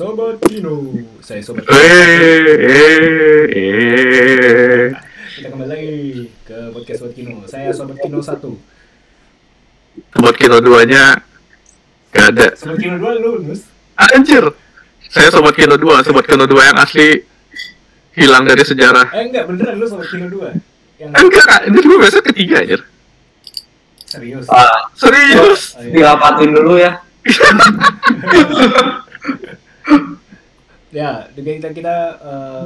[0.00, 0.96] Sobat Kino.
[1.20, 1.76] Saya Sobat Kino.
[1.76, 4.88] Eh, eh, eh.
[5.36, 7.44] Kita kembali lagi ke podcast Sobat Kino.
[7.44, 8.40] Saya Sobat Kino 1.
[10.24, 11.20] Buat kilo duanya
[12.16, 12.48] gak ada.
[12.56, 13.68] Sobat Kino 2 lulus.
[14.00, 14.48] Anjir.
[15.12, 17.20] Saya sobat kilo dua, sobat kilo dua yang asli
[18.16, 19.10] hilang dari sejarah.
[19.12, 20.56] Eh enggak, beneran lu Sobat Kino 2.
[20.96, 22.80] Yang Enggak, ini gue biasa ketiga anjir.
[24.08, 24.48] serius.
[24.48, 25.76] Ah, Serius.
[25.76, 25.92] Oh, iya.
[25.92, 27.04] dilapatin dulu ya.
[30.90, 32.64] Ya, dengan kita kita eh,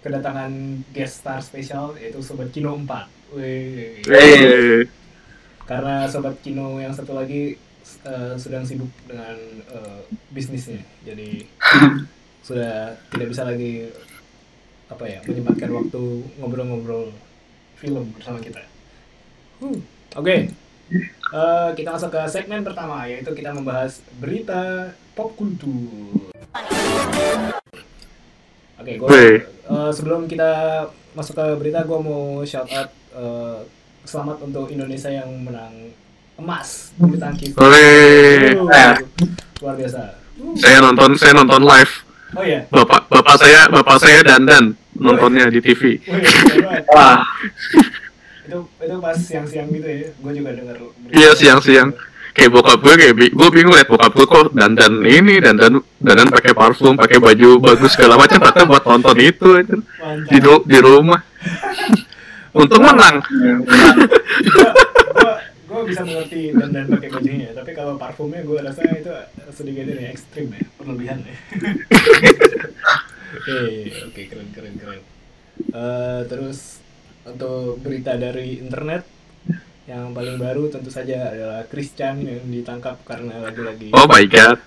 [0.00, 0.52] kedatangan
[0.96, 3.36] guest star spesial yaitu Sobat Kino 4.
[3.36, 4.00] Wih.
[4.08, 4.88] Eh,
[5.68, 7.60] Karena Sobat Kino yang satu lagi
[8.06, 9.36] eh, sedang sibuk dengan
[9.68, 10.00] eh,
[10.32, 10.80] bisnisnya.
[11.04, 11.44] Jadi
[12.40, 13.92] sudah tidak bisa lagi
[14.86, 16.02] apa ya menyempatkan waktu
[16.40, 17.12] ngobrol-ngobrol
[17.76, 18.62] film bersama kita.
[19.60, 19.84] Hmm,
[20.16, 20.48] Oke,
[21.26, 25.72] Eh, kita masuk ke segmen pertama yaitu kita membahas berita pop kultur.
[28.76, 29.40] Oke, gua Weh.
[29.48, 30.84] eh, sebelum kita
[31.16, 33.64] masuk ke berita, gue mau shout out eh,
[34.04, 35.96] selamat untuk Indonesia yang menang
[36.36, 37.56] emas bulu tangkis.
[37.56, 37.64] Uh,
[39.64, 40.20] luar biasa.
[40.36, 42.04] Uh, saya nonton, saya nonton live.
[42.36, 42.68] Oh iya.
[42.68, 45.96] Bapak, bapak saya, bapak saya dandan nontonnya di TV.
[45.96, 46.84] Wih, keren banget.
[46.92, 47.24] Wah,
[48.44, 50.12] itu itu pas siang-siang gitu ya.
[50.20, 50.76] Gue juga dengar.
[51.08, 51.96] Iya siang-siang.
[52.36, 56.52] Kayak bokap gue kayak gue bingung liat bokap gue kok dandan ini dandan dandan pakai
[56.52, 59.48] parfum pakai baju bagus segala macam ternyata buat nonton itu
[60.28, 61.20] di ru- di rumah.
[62.52, 63.20] Untung menang.
[65.12, 65.32] gua,
[65.66, 69.12] gua bisa mengerti dan dan pakai bajunya tapi kalau parfumnya gue rasa itu
[69.50, 71.36] sedikit ini ekstrim ya berlebihan ya
[73.34, 73.58] oke
[74.06, 75.00] oke keren keren keren
[75.56, 76.80] Eh, terus
[77.22, 79.08] untuk berita dari internet
[79.86, 84.58] yang paling baru tentu saja adalah Christian yang ditangkap karena lagi-lagi Oh my god.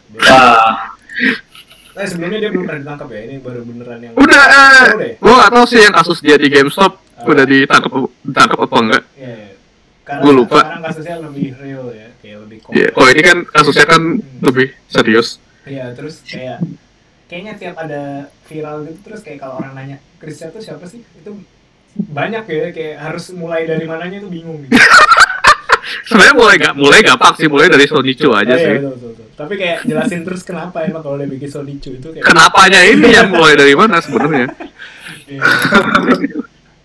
[1.91, 4.43] Eh, sebelumnya dia belum pernah ditangkap ya ini baru beneran yang Udah.
[4.47, 5.11] Eh, ya?
[5.19, 7.91] gue gak tau sih yang kasus dia di GameStop udah ditangkap
[8.23, 9.03] ditangkap apa enggak.
[9.13, 9.51] Iya, iya.
[10.07, 10.59] Karena Gua lupa.
[10.63, 12.87] sekarang kasusnya lebih real ya kayak lebih Iya.
[12.87, 12.95] kompleks.
[12.95, 14.01] Oh ini kan kasusnya kan
[14.39, 15.27] lebih serius.
[15.67, 16.63] Iya, terus kayak
[17.27, 18.01] kayaknya tiap ada
[18.47, 21.03] viral gitu terus kayak kalau orang nanya Krisya tuh siapa sih?
[21.03, 21.35] Itu
[21.95, 24.75] banyak ya kayak harus mulai dari mananya tuh bingung gitu.
[26.09, 28.75] Sebenarnya mulai gak mulai gampang sih mulai dari Sonichu aja Oh, iya, sih.
[28.77, 29.25] betul, betul, betul.
[29.35, 33.29] Tapi kayak jelasin terus kenapa emang kalau dia bikin Sonichu itu kayak Kenapanya ini yang
[33.29, 34.47] mulai dari mana sebenarnya?
[35.25, 35.41] Iya.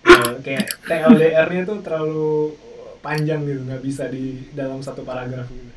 [0.05, 2.53] Eh, kayak TLDR-nya tuh terlalu
[3.01, 5.69] panjang gitu, nggak bisa di dalam satu paragraf gitu.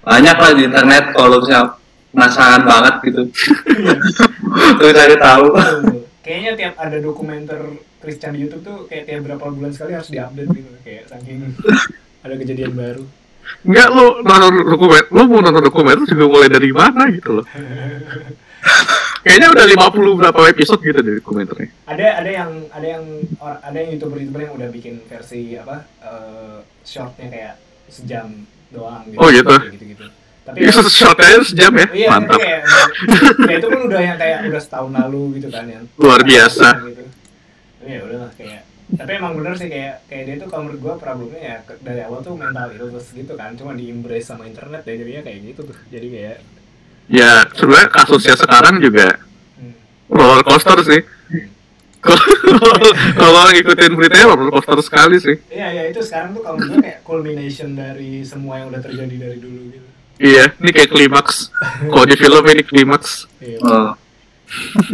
[0.00, 1.76] banyak lah di internet kalau misalnya
[2.10, 3.22] penasaran banget gitu.
[4.76, 5.46] Terus cari tahu.
[5.50, 6.04] Betul.
[6.20, 7.60] Kayaknya tiap ada dokumenter
[7.98, 11.56] Christian di YouTube tuh kayak tiap berapa bulan sekali harus diupdate gitu, kayak saking
[12.24, 13.04] ada kejadian baru.
[13.64, 17.46] Enggak lu nonton dokumen, lu mau nonton dokumenter juga mulai dari mana gitu loh.
[19.20, 21.68] Kayaknya udah 50 berapa episode gitu dari dokumenternya.
[21.84, 23.04] ada ada yang ada yang
[23.40, 27.54] ada yang youtuber youtuber yang udah bikin versi apa eh, shortnya kayak
[27.88, 29.54] sejam doang gitu Oh, gitu.
[29.76, 30.04] gitu gitu
[30.50, 32.36] tapi Ini satu shot aja sejam ya, iya mantap.
[32.36, 32.60] kayak
[33.40, 36.66] ya itu kan udah yang kayak udah setahun lalu gitu kan yang Luar biasa.
[36.82, 37.02] gitu
[37.76, 40.94] Tapi ya udahlah kayak tapi emang bener sih kayak kayak dia tuh kalau menurut gua
[40.96, 44.94] problemnya ya dari awal tuh mental illness gitu kan cuma di embrace sama internet ya
[44.96, 46.36] jadinya kayak gitu tuh jadi kayak
[47.06, 49.18] Ya sebenarnya kasusnya sekarang juga
[49.56, 49.74] hmm,
[50.08, 51.02] roller coaster sih.
[52.00, 52.22] Kalau-
[53.20, 55.36] Kalau ngikutin beritanya roller coaster sekali sih.
[55.48, 59.38] iya ya itu sekarang tuh kalau menurut kayak culmination dari semua yang udah terjadi dari
[59.38, 59.86] dulu gitu
[60.20, 61.48] Iya, ini kayak klimaks.
[61.80, 63.24] Kalau di film ini klimaks.
[63.40, 63.58] Iya.
[63.64, 63.90] Oh,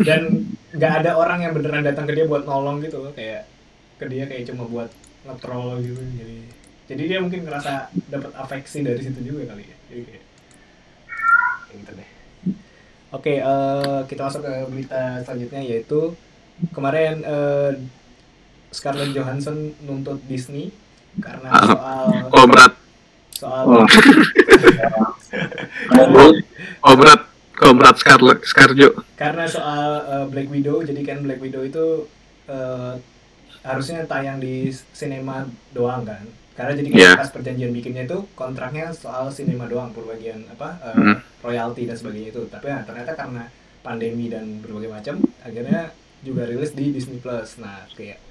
[0.05, 3.49] dan nggak ada orang yang beneran datang ke dia buat nolong gitu loh kayak
[3.97, 4.93] ke dia kayak cuma buat
[5.25, 6.37] ngetrol gitu jadi
[6.87, 10.25] jadi dia mungkin ngerasa dapat afeksi dari situ juga kali ya jadi kayak
[11.65, 12.09] kayak gitu deh
[13.17, 16.01] oke eh, kita masuk ke berita selanjutnya yaitu
[16.77, 17.71] kemarin eh,
[18.69, 20.69] Scarlett Johansson nuntut Disney
[21.17, 21.65] karena Ah.
[21.65, 22.77] soal Oh berat,
[23.37, 23.85] soal oh.
[26.87, 27.27] Oh berat,
[27.61, 28.89] oh berat Scarlet, Scarjo.
[29.19, 32.07] karena soal uh, Black Widow jadi kan Black Widow itu
[32.47, 32.95] uh,
[33.61, 35.43] harusnya tayang di sinema
[35.73, 36.23] doang kan
[36.55, 37.13] karena jadi kan Iya.
[37.19, 41.17] pas perjanjian bikinnya itu kontraknya soal sinema doang per bagian apa uh, Hmm.
[41.43, 43.45] royalti dan sebagainya itu tapi nah, ternyata karena
[43.83, 45.91] pandemi dan berbagai macam akhirnya
[46.23, 48.23] juga rilis di Disney Plus nah kayak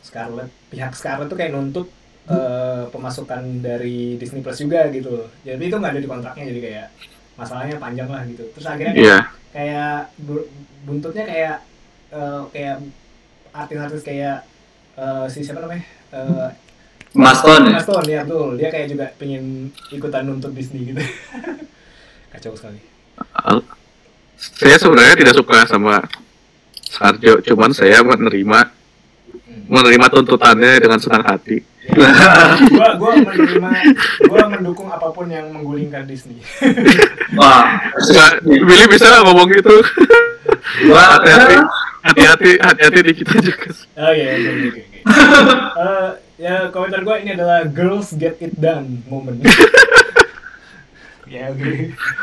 [0.00, 1.86] Scarlett pihak Scarlett tuh kayak nuntut
[2.26, 5.26] uh, pemasukan dari Disney Plus juga gitu.
[5.42, 6.86] Jadi itu nggak ada di kontraknya jadi kayak
[7.36, 8.44] masalahnya panjang lah gitu.
[8.54, 9.18] Terus akhirnya kayak Iya,
[9.52, 10.48] kayak bu-
[10.86, 11.56] buntutnya kayak
[12.06, 12.76] eh, kayak
[13.52, 14.36] artis-artis kayak
[14.96, 15.84] eh, si siapa namanya?
[16.12, 16.48] Eh,
[17.16, 17.80] Mas Ton ya?
[17.80, 18.60] Mas Stone ya betul.
[18.60, 21.00] Dia kayak juga pengen ikutan nuntut Disney gitu.
[22.32, 22.80] Kacau sekali.
[24.36, 26.04] Saya sebenarnya tidak suka sama
[26.86, 28.68] Sarjo, cuman saya menerima
[29.66, 31.64] menerima tuntutannya dengan senang hati.
[31.86, 33.70] Gua gua menerima
[34.26, 36.42] gua mendukung apa pun yang menggulingkan Disney.
[37.38, 39.76] Wah, Nggak, Billy bisa nggak ngomong gitu.
[40.90, 41.56] Wah, hati-hati,
[42.02, 43.68] hati-hati, hati-hati di kita juga.
[43.96, 44.82] Oh iya, oke oke oke.
[45.76, 46.10] Eh,
[46.40, 49.44] ya komentar gua ini adalah girls get it done moment.
[51.30, 51.72] ya oke.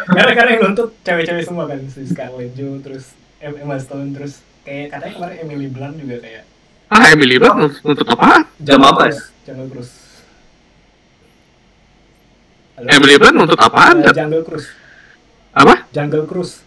[0.10, 4.40] Karena karena yang nonton cewek-cewek semua kan si Scarlett Jo terus Em- Emma Stone terus
[4.64, 6.44] kayak katanya kemarin Emily Blunt juga kayak
[6.92, 8.46] Ah, Emily Blunt nuntut apa?
[8.62, 9.18] Jam apa ya?
[9.44, 9.94] Jungle Cruise.
[12.78, 12.88] Halo?
[12.90, 13.96] Emily Blunt nuntut apaan?
[14.02, 14.70] Eh, Jungle Cruise.
[15.54, 15.74] Apa?
[15.90, 16.62] Jungle Cruise.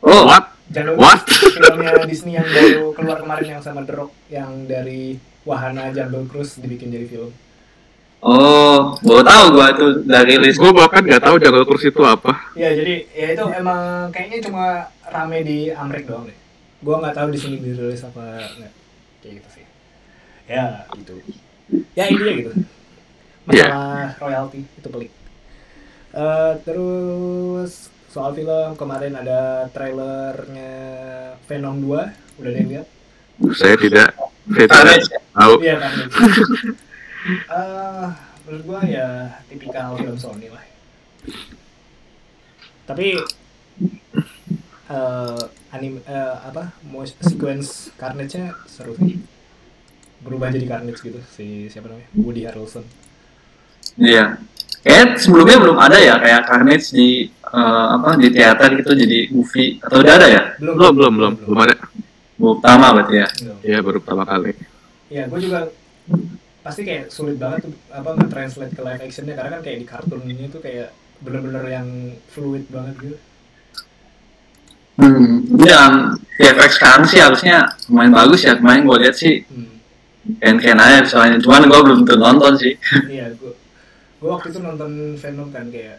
[0.00, 0.44] Oh, What?
[0.68, 1.24] Jungle What?
[1.24, 6.24] Cruise filmnya Disney yang baru keluar kemarin yang sama The Rock yang dari wahana Jungle
[6.26, 7.32] Cruise dibikin jadi film.
[8.20, 10.60] oh, baru tahu gua itu dari list.
[10.60, 12.52] Gue bahkan nggak tahu Jungle Cruise itu apa.
[12.52, 14.66] Ya jadi ya itu emang kayaknya cuma
[15.02, 16.36] rame di Amerika doang deh.
[16.80, 18.20] Gua nggak tahu di sini dirilis apa
[18.60, 18.72] nggak
[19.20, 19.64] kayak gitu sih.
[20.50, 21.14] Ya gitu.
[21.94, 22.52] Ya intinya gitu.
[23.46, 25.12] Masalah royalty itu pelik.
[26.10, 30.74] Eh, terus soal film kemarin ada trailernya
[31.46, 32.86] Venom 2 udah ada yang lihat?
[33.54, 34.10] Saya tidak,
[34.50, 35.54] saya tidak tahu.
[35.62, 35.92] Iya kan.
[37.28, 38.08] Eh,
[38.48, 40.64] menurut gua ya tipikal film Sony lah.
[42.88, 43.12] Tapi
[44.90, 49.22] eh anim eh, apa mau sequence Carnage-nya seru sih.
[50.20, 52.10] Berubah jadi Carnage gitu si siapa namanya?
[52.18, 52.84] Woody Harrelson.
[53.94, 54.42] Iya.
[54.80, 59.78] Kayak sebelumnya belum ada ya kayak Carnage di eh, apa di teater gitu jadi movie
[59.78, 60.42] atau udah ada ya?
[60.58, 61.76] Belum, belum, belum, belum ada.
[62.40, 63.28] Baru pertama berarti ya.
[63.30, 63.56] Belum.
[63.62, 64.52] Ya baru pertama kali.
[65.10, 65.60] Ya, gue juga
[66.60, 70.22] pasti kayak sulit banget tuh apa nge-translate ke live actionnya karena kan kayak di kartun
[70.28, 71.88] ini tuh kayak bener-bener yang
[72.32, 73.16] fluid banget gitu.
[74.96, 75.92] Hmm, yang
[76.36, 78.56] VFX sekarang sih harusnya lumayan bagus ya.
[78.56, 79.68] Kemarin gue lihat sih Hmm.
[80.36, 81.38] keren-keren aja soalnya.
[81.40, 82.74] Cuman gue belum tentu nonton sih.
[83.14, 83.52] iya gue
[84.20, 85.96] gue waktu itu nonton Venom kan kayak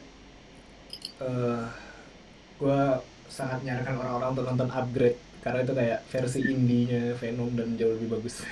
[1.20, 1.62] eh
[2.58, 2.80] gue
[3.26, 8.14] sangat menyarankan orang-orang untuk nonton upgrade karena itu kayak versi indie-nya Venom dan jauh lebih
[8.14, 8.46] bagus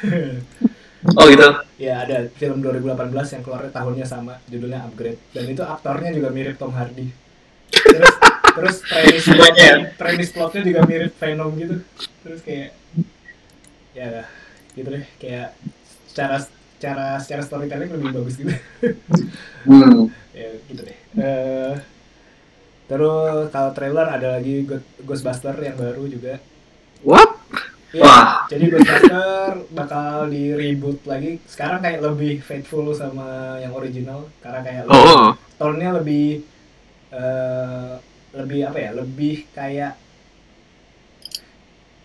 [1.15, 1.45] Oh gitu.
[1.77, 6.57] ya ada film 2018 yang keluarnya tahunnya sama judulnya upgrade dan itu aktornya juga mirip
[6.57, 7.13] Tom Hardy
[7.71, 8.13] terus
[8.49, 9.75] terus premis Semuanya ya?
[9.93, 11.75] premis plotnya juga mirip Venom gitu
[12.21, 12.73] terus kayak
[13.91, 14.23] ya
[14.73, 15.53] gitu deh kayak
[16.05, 16.37] secara
[16.75, 18.53] secara secara storytelling lebih bagus gitu
[19.63, 20.07] Hmm.
[20.37, 21.73] ya gitu deh Eh,
[22.85, 24.63] terus kalau trailer ada lagi
[25.01, 26.37] Ghostbuster yang baru juga
[27.01, 27.31] What?
[27.89, 28.45] Iya, Wah.
[28.45, 34.83] jadi Ghostbuster bakal di reboot lagi sekarang kayak lebih faithful sama yang original karena kayak
[34.85, 35.27] Oh, oh.
[35.57, 36.45] tone-nya lebih
[37.09, 37.93] eh
[38.35, 38.91] lebih apa ya?
[38.93, 39.93] Lebih kayak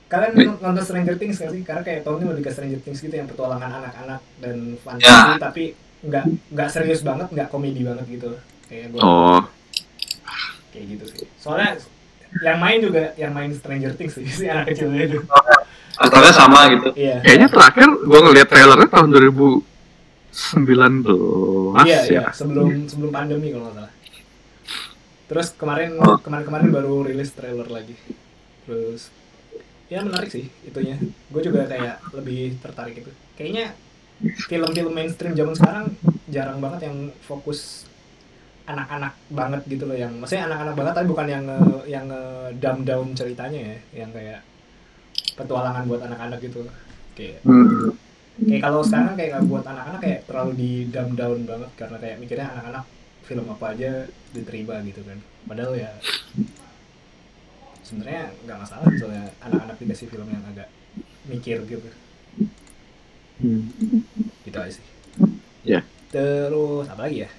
[0.08, 1.62] kalian nonton Stranger Things gak sih?
[1.66, 4.82] Karena kayak tone-nya lebih ke Stranger Things gitu yang petualangan anak-anak dan Ya.
[4.84, 5.64] fantasi tapi
[6.04, 8.30] nggak nggak serius banget nggak komedi banget gitu.
[8.68, 9.40] Kayak gua oh.
[10.72, 11.26] kayak gitu sih.
[11.40, 11.80] Soalnya
[12.42, 15.18] yang main juga yang main Stranger Things sih si anak kecilnya itu.
[15.94, 16.90] Aktornya sama gitu.
[16.98, 17.22] iya.
[17.22, 19.62] Kayaknya terakhir gue ngeliat trailernya tahun 2019
[21.86, 22.02] iya ya.
[22.10, 23.93] iya sebelum sebelum pandemi kalau nggak salah
[25.24, 27.96] terus kemarin kemarin-kemarin baru rilis trailer lagi.
[28.68, 29.08] Terus
[29.88, 30.96] ya menarik sih itunya.
[31.28, 33.10] Gue juga kayak lebih tertarik itu.
[33.36, 33.76] Kayaknya
[34.48, 35.86] film-film mainstream zaman sekarang
[36.30, 37.84] jarang banget yang fokus
[38.64, 41.44] anak-anak banget gitu loh yang maksudnya anak-anak banget tapi bukan yang
[41.84, 42.06] yang
[42.56, 43.78] dumb down ceritanya ya.
[44.04, 44.40] Yang kayak
[45.36, 46.64] petualangan buat anak-anak gitu.
[47.16, 47.92] Kayak Hmm.
[48.34, 51.70] kayak kalau sekarang kayak buat anak-anak kayak terlalu di dumb down banget.
[51.76, 52.84] Karena kayak mikirnya anak-anak
[53.24, 55.18] film apa aja diterima gitu kan.
[55.48, 55.90] Padahal ya
[57.84, 60.68] sebenarnya nggak masalah misalnya anak-anak dikasih film yang agak
[61.28, 61.88] mikir gitu.
[63.40, 63.66] Hmm.
[64.46, 64.86] gitu aja sih.
[65.64, 65.80] Ya.
[66.14, 67.30] terus apa lagi ya?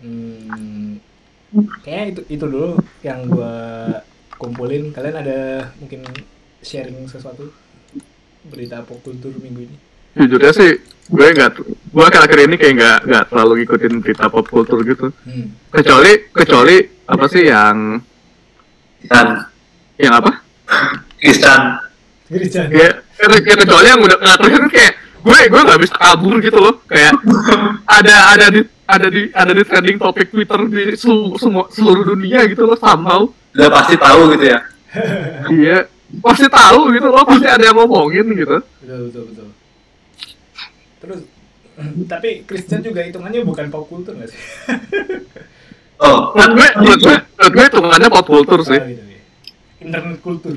[0.00, 0.96] Hmm,
[1.84, 3.54] kayaknya itu itu dulu yang gua
[4.40, 4.94] kumpulin.
[4.96, 6.06] Kalian ada mungkin
[6.64, 7.52] sharing sesuatu?
[8.48, 9.87] Berita pop kultur minggu ini
[10.18, 10.70] Jujurnya sih,
[11.06, 11.50] gue nggak,
[11.88, 15.14] gue akhir-akhir ini kayak nggak nggak terlalu ngikutin berita pop kultur gitu.
[15.22, 15.70] hmm.
[15.70, 18.02] Kecuali, kecuali apa sih yang
[19.00, 19.26] Dan
[19.96, 20.42] yang apa?
[21.16, 21.78] Christian.
[22.26, 26.58] Gereja Kayak, kayak kecuali yang udah terakhir kan kayak gue gue nggak bisa kabur gitu
[26.58, 27.16] loh kayak
[27.88, 32.44] ada ada di ada di ada di trending topik Twitter di selu- semua seluruh dunia
[32.44, 34.58] gitu loh somehow Udah pasti tahu gitu ya.
[35.50, 35.78] iya
[36.20, 39.46] pasti tahu gitu loh pasti ada yang ngomongin gitu betul betul betul
[40.98, 41.20] terus
[42.12, 44.40] tapi Christian juga hitungannya bukan pop kultur nggak sih
[45.98, 48.78] Oh, menurut gue menurut gue menurut gue hitungannya pop culture sih.
[48.78, 49.18] Ah, gitu, ya.
[49.82, 50.54] internet kultur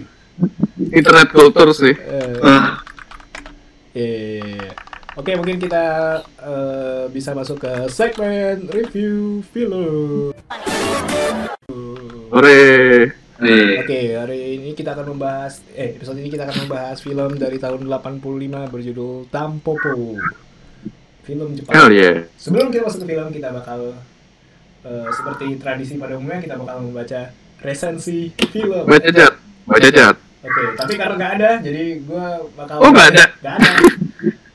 [0.94, 1.94] Internet culture sih.
[1.98, 2.78] Eh, Ah,
[3.98, 4.70] eh,
[5.18, 5.84] Oke, mungkin kita
[6.40, 10.30] eh, bisa masuk ke segmen review film.
[12.32, 12.62] Ore.
[13.42, 17.90] Oke, hari ini kita akan membahas eh episode ini kita akan membahas film dari tahun
[17.90, 18.22] 85
[18.70, 20.22] berjudul Tampopo.
[21.26, 21.74] Film Jepang.
[21.74, 22.30] Hell yeah.
[22.38, 23.98] Sebelum kita masuk ke film, kita bakal
[24.86, 27.34] eh, seperti tradisi pada umumnya kita bakal membaca
[27.66, 28.86] resensi film.
[28.86, 29.34] Baca jat.
[29.66, 30.16] Baca jat.
[30.42, 32.26] Oke, tapi karena nggak ada, jadi gue
[32.58, 33.26] bakal Oh, nggak ada?
[33.42, 33.72] Nggak ada.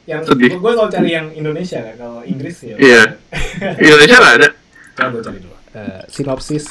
[0.07, 0.51] Yang Sedih.
[0.59, 2.77] gue selalu cari yang Indonesia kan, kalau Inggris ya.
[2.79, 3.03] Iya.
[3.87, 4.49] Indonesia nggak ada.
[4.95, 5.57] Coba gue cari dulu.
[5.75, 6.67] Eh, sinopsis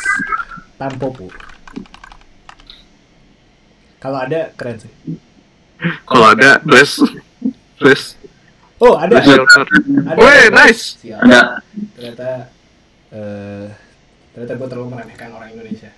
[0.79, 1.54] Tampopo.
[4.05, 4.93] Kalau ada keren sih.
[6.05, 7.01] Kalau ada dress
[7.81, 8.13] dress
[8.77, 9.17] Oh ada.
[9.17, 9.65] dress shelter.
[9.65, 10.21] Ada.
[10.21, 11.01] Weh, nice.
[11.01, 11.25] Siap.
[11.25, 11.65] Ada.
[11.97, 12.53] Ternyata
[13.09, 13.65] eh
[14.29, 15.89] ternyata gue terlalu meremehkan orang Indonesia.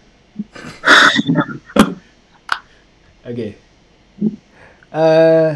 [3.27, 3.59] Oke.
[4.95, 5.51] Eh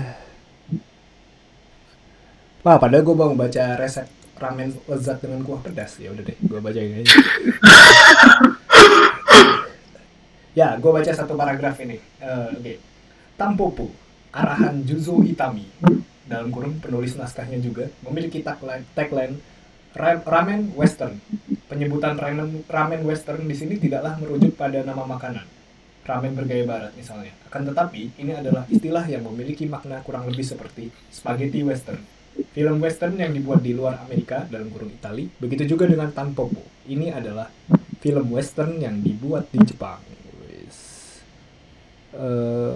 [2.68, 5.96] Wah, padahal gue mau baca resep ramen lezat dengan kuah pedas.
[6.04, 7.16] Ya udah deh, gue baca ini aja.
[10.54, 11.98] ya, gue baca satu paragraf ini.
[12.20, 12.74] Eh, Oke.
[13.36, 13.90] Tampopo,
[14.32, 15.66] arahan Juzo Itami,
[16.30, 19.36] dalam kurung penulis naskahnya juga, memiliki tagline, tagline
[19.98, 21.18] "Ra- ramen western.
[21.68, 25.44] Penyebutan ramen, ramen western di sini tidaklah merujuk pada nama makanan.
[26.02, 27.34] Ramen bergaya barat misalnya.
[27.48, 32.00] Akan tetapi, ini adalah istilah yang memiliki makna kurang lebih seperti spaghetti western.
[32.56, 36.64] Film western yang dibuat di luar Amerika dalam kurung Itali, begitu juga dengan Tampopo.
[36.88, 37.52] Ini adalah
[38.00, 40.00] film western yang dibuat di Jepang.
[42.12, 42.74] Eh,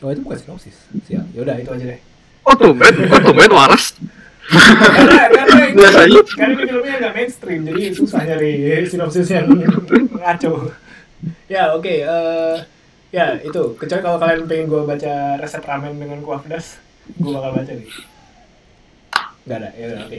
[0.00, 0.76] oh itu bukan sinopsis.
[1.08, 1.24] Siap.
[1.32, 2.00] Yaudah itu aja deh.
[2.44, 3.96] Oh tumben, oh tumben waras.
[4.44, 6.20] karena karena ini, Biasanya.
[6.36, 8.52] karena ini filmnya nggak mainstream jadi susah nyari
[8.84, 9.48] sinopsis yang
[10.20, 10.68] ngaco
[11.48, 12.56] ya oke eh,
[13.08, 16.76] ya itu kecuali kalau kalian pengen gue baca resep ramen dengan kuah pedas
[17.16, 17.88] gue bakal baca nih
[19.48, 20.18] nggak ada ya udah, oke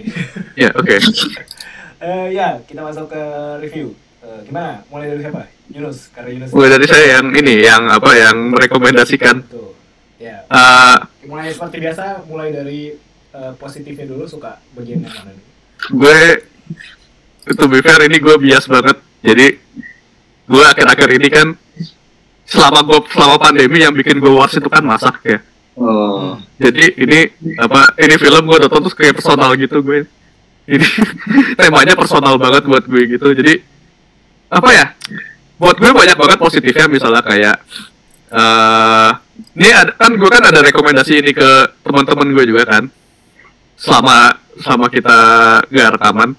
[0.57, 0.95] Ya, oke.
[1.95, 3.21] Eh, ya kita masuk ke
[3.61, 8.13] review Eh, gimana mulai dari siapa Yunus karena Yunus dari saya yang ini, yang apa,
[8.13, 9.41] yang merekomendasikan.
[9.49, 9.73] tuh
[10.21, 10.95] ya Eh,
[11.25, 12.93] mulai seperti biasa mulai dari
[13.33, 15.45] eh, positifnya dulu suka bagian yang mana nih?
[15.91, 16.19] Gue
[17.53, 18.97] to be fair ini gue bias banget.
[19.25, 19.47] Jadi
[20.45, 21.47] gue akhir-akhir ini kan
[22.45, 25.41] selama gue selama pandemi yang bikin gue was itu kan masak ya.
[25.75, 26.39] Oh.
[26.55, 27.27] jadi ini
[27.59, 30.07] apa ini film gue nonton terus kayak personal gitu gue.
[30.65, 30.87] Ini
[31.59, 33.27] temanya personal banget buat gue gitu.
[33.33, 33.59] Jadi
[34.47, 34.85] apa ya
[35.55, 37.55] buat gue banyak banget positifnya misalnya kayak
[38.35, 39.11] eh
[39.55, 41.49] ini ada, kan gue kan ada rekomendasi ini ke
[41.83, 42.83] teman-teman gue juga kan
[43.75, 45.17] selama sama kita
[45.67, 46.31] gak rekaman.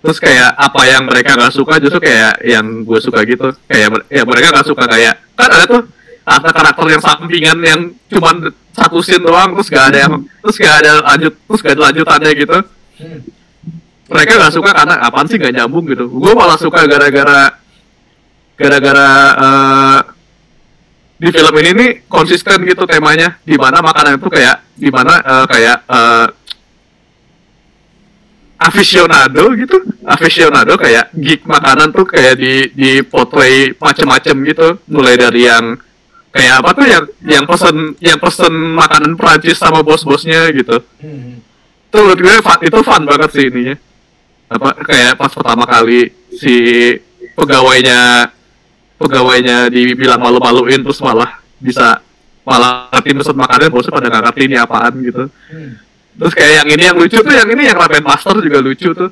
[0.00, 3.52] Terus kayak apa yang mereka nggak suka justru kayak yang gue suka gitu.
[3.68, 5.82] Kayak ya mereka nggak suka kayak kan ada tuh
[6.24, 10.74] ada karakter yang sampingan yang cuman satu scene doang terus gak ada yang terus gak
[10.84, 12.58] ada lanjut terus gak ada lanjutannya gitu.
[13.00, 13.20] Hmm.
[14.10, 16.04] mereka nggak suka karena apaan sih nggak nyambung gitu.
[16.10, 17.54] Gue malah suka gara-gara
[18.60, 19.98] gara-gara eh,
[21.16, 23.40] di film ini nih konsisten gitu temanya.
[23.40, 26.26] Di mana makanan itu kayak di mana eh, kayak eh,
[28.60, 29.80] aficionado gitu.
[30.04, 34.76] Aficionado kayak geek makanan tuh kayak di di portray macem-macem gitu.
[34.92, 35.80] Mulai dari yang
[36.30, 40.84] kayak apa tuh yang yang pesen yang pesen makanan Prancis sama bos-bosnya gitu.
[41.90, 42.36] Itu menurut gue
[42.68, 43.76] itu fun banget sih ininya.
[44.50, 46.54] Apa kayak pas pertama kali si
[47.34, 48.30] pegawainya
[49.00, 52.04] pegawainya dibilang malu-maluin terus malah bisa
[52.44, 55.72] malah ngerti pesen makanan bosnya pada nggak ngerti ini apaan gitu Hmm.
[56.16, 59.08] terus kayak yang ini yang lucu tuh yang ini yang ramen master juga lucu tuh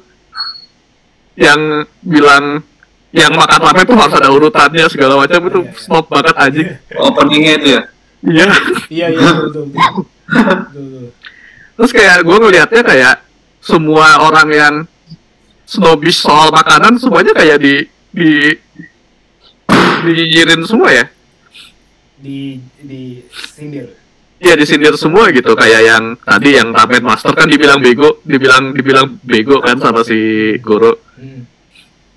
[1.34, 1.60] yang
[2.00, 2.60] bilang
[3.10, 5.80] yang makan ramen tuh harus ada urutannya segala macam itu Iya, iya.
[5.80, 6.60] snob banget aja
[6.98, 7.82] Openingnya itu ya.
[8.20, 8.46] iya
[8.92, 9.30] Iya iya.
[11.78, 13.16] Terus kayak gue ngelihatnya kayak
[13.62, 14.74] semua orang yang
[15.62, 17.74] snobis soal makanan semuanya kayak di
[18.10, 18.56] di
[20.02, 21.04] dinyinyirin semua ya.
[22.18, 23.22] Di di
[23.54, 23.94] sindir.
[24.38, 29.18] Iya disindir semua gitu kayak yang tadi yang ramen master kan dibilang bego, dibilang dibilang
[29.26, 30.94] bego kan sama si guru.
[31.18, 31.42] Hmm.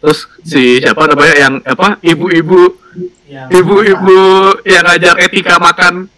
[0.02, 2.78] Terus si siapa namanya yang apa ibu-ibu
[3.32, 4.20] Yang ibu-ibu
[4.68, 6.12] yang ngajar etika makan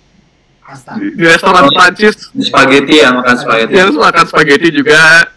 [0.98, 3.76] di, di restoran Prancis Spaghetti ya makan spaghetti.
[3.78, 5.30] yang makan spaghetti juga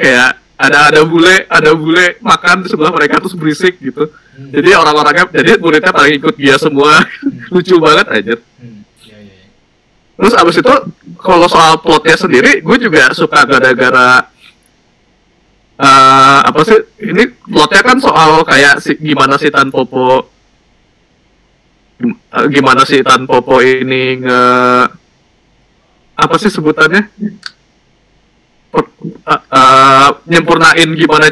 [0.00, 4.56] kayak ada ada bule ada bule makan di sebelah mereka terus berisik gitu Hmm.
[4.56, 7.04] jadi orang-orangnya jadi muridnya paling ikut dia semua
[7.52, 8.80] lucu banget aja Hmm.
[9.04, 9.36] Iya iya.
[9.36, 9.46] iya.
[10.16, 10.74] terus abis itu
[11.20, 14.24] kalau soal plotnya sendiri gue juga suka gara-gara
[15.76, 20.24] eh, apa sih ini plotnya kan soal kayak si, gimana si Tan Popo
[22.00, 24.40] eh, gimana si Tan Popo ini nge
[26.16, 27.12] apa sih sebutannya
[28.70, 31.26] Per- eh, eh, nyempurnain gimana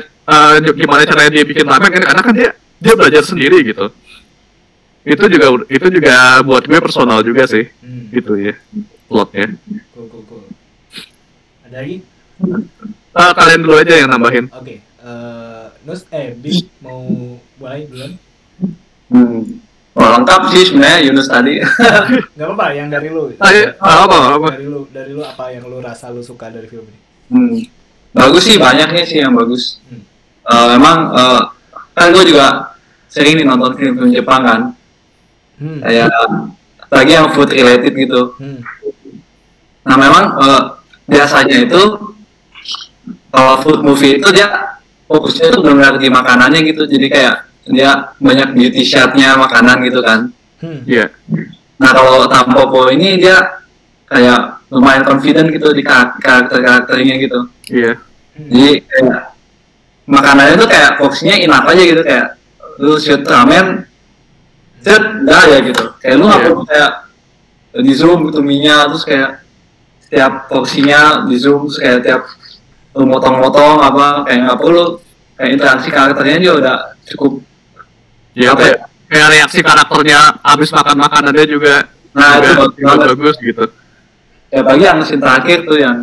[0.58, 3.86] ny- gimana caranya dia bikin ramen kan karena kan dia dia belajar sendiri gitu
[5.02, 8.10] itu juga itu juga buat gue personal juga sih Hmm.
[8.10, 8.54] gitu ya
[9.06, 9.54] plotnya
[9.94, 10.44] Cool, cool, cool.
[11.64, 11.96] Ada lagi?
[13.10, 14.82] Eh, kalian dulu aja yang nambahin Oke.
[14.82, 17.00] eh Nus, eh, Bi, mau
[17.56, 18.12] mulai duluan?
[19.08, 19.40] Hmm.
[19.94, 21.58] Oh, lengkap sih sebenarnya Yunus tadi.
[22.38, 23.34] Gak apa-apa, yang dari lu.
[23.40, 23.74] Ah, iya.
[23.78, 24.48] Ah, apa, apa.
[24.52, 26.98] Dari lu, dari lu apa yang lu rasa lu suka dari film ini?
[27.28, 27.60] Hmm.
[28.12, 29.78] Bagus sih, banyaknya sih yang bagus.
[29.88, 30.02] Hmm.
[30.48, 31.42] Eh, memang eh,
[31.92, 32.76] kan gue juga
[33.08, 34.60] sering nih nonton film-film Jepang kan,
[35.58, 35.82] Hmm.
[35.82, 36.08] kayak
[36.88, 38.32] lagi yang food related gitu.
[38.40, 38.62] Hmm.
[39.84, 40.62] Nah memang eh,
[41.08, 41.82] biasanya itu
[43.28, 47.34] kalau food movie itu dia fokusnya tuh benar-benar di makanannya gitu, jadi kayak
[47.68, 50.32] dia banyak beauty shotnya makanan gitu kan.
[50.60, 50.80] Hmm.
[50.88, 51.12] Iya.
[51.78, 53.64] Nah kalau Tampopo ini dia
[54.08, 57.38] kayak lumayan confident gitu di kar- karakter-karakternya gitu.
[57.68, 57.92] Iya.
[58.34, 58.48] Hmm.
[58.48, 59.18] Jadi kayak
[60.04, 62.26] makanannya tuh kayak fokusnya enough aja gitu kayak
[62.78, 63.84] lu shoot ramen,
[64.78, 65.84] set udah ya gitu.
[65.98, 66.46] Kayak lu nggak Iya.
[66.46, 66.90] perlu kayak
[67.78, 69.30] di zoom gitu minyak terus kayak
[70.00, 72.22] setiap porsinya di zoom terus kayak tiap
[72.92, 74.84] lu motong-motong apa kayak nggak perlu
[75.34, 77.32] kayak interaksi karakternya dia udah cukup
[78.32, 81.74] Iya, Apa kayak, kayak reaksi karakternya abis makan makanannya juga
[82.10, 83.08] nah itu juga, bagus juga banget.
[83.12, 83.64] bagus gitu.
[84.48, 85.98] Ya bagi yang scene terakhir tuh yang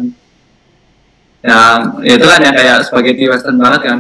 [1.42, 4.00] yang ya itu kan yang kayak spaghetti western banget kan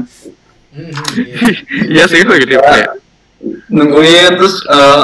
[0.75, 1.39] Hmm, iya.
[1.87, 2.99] Iya sih gitu kayak.
[3.71, 5.03] nungguin terus eh,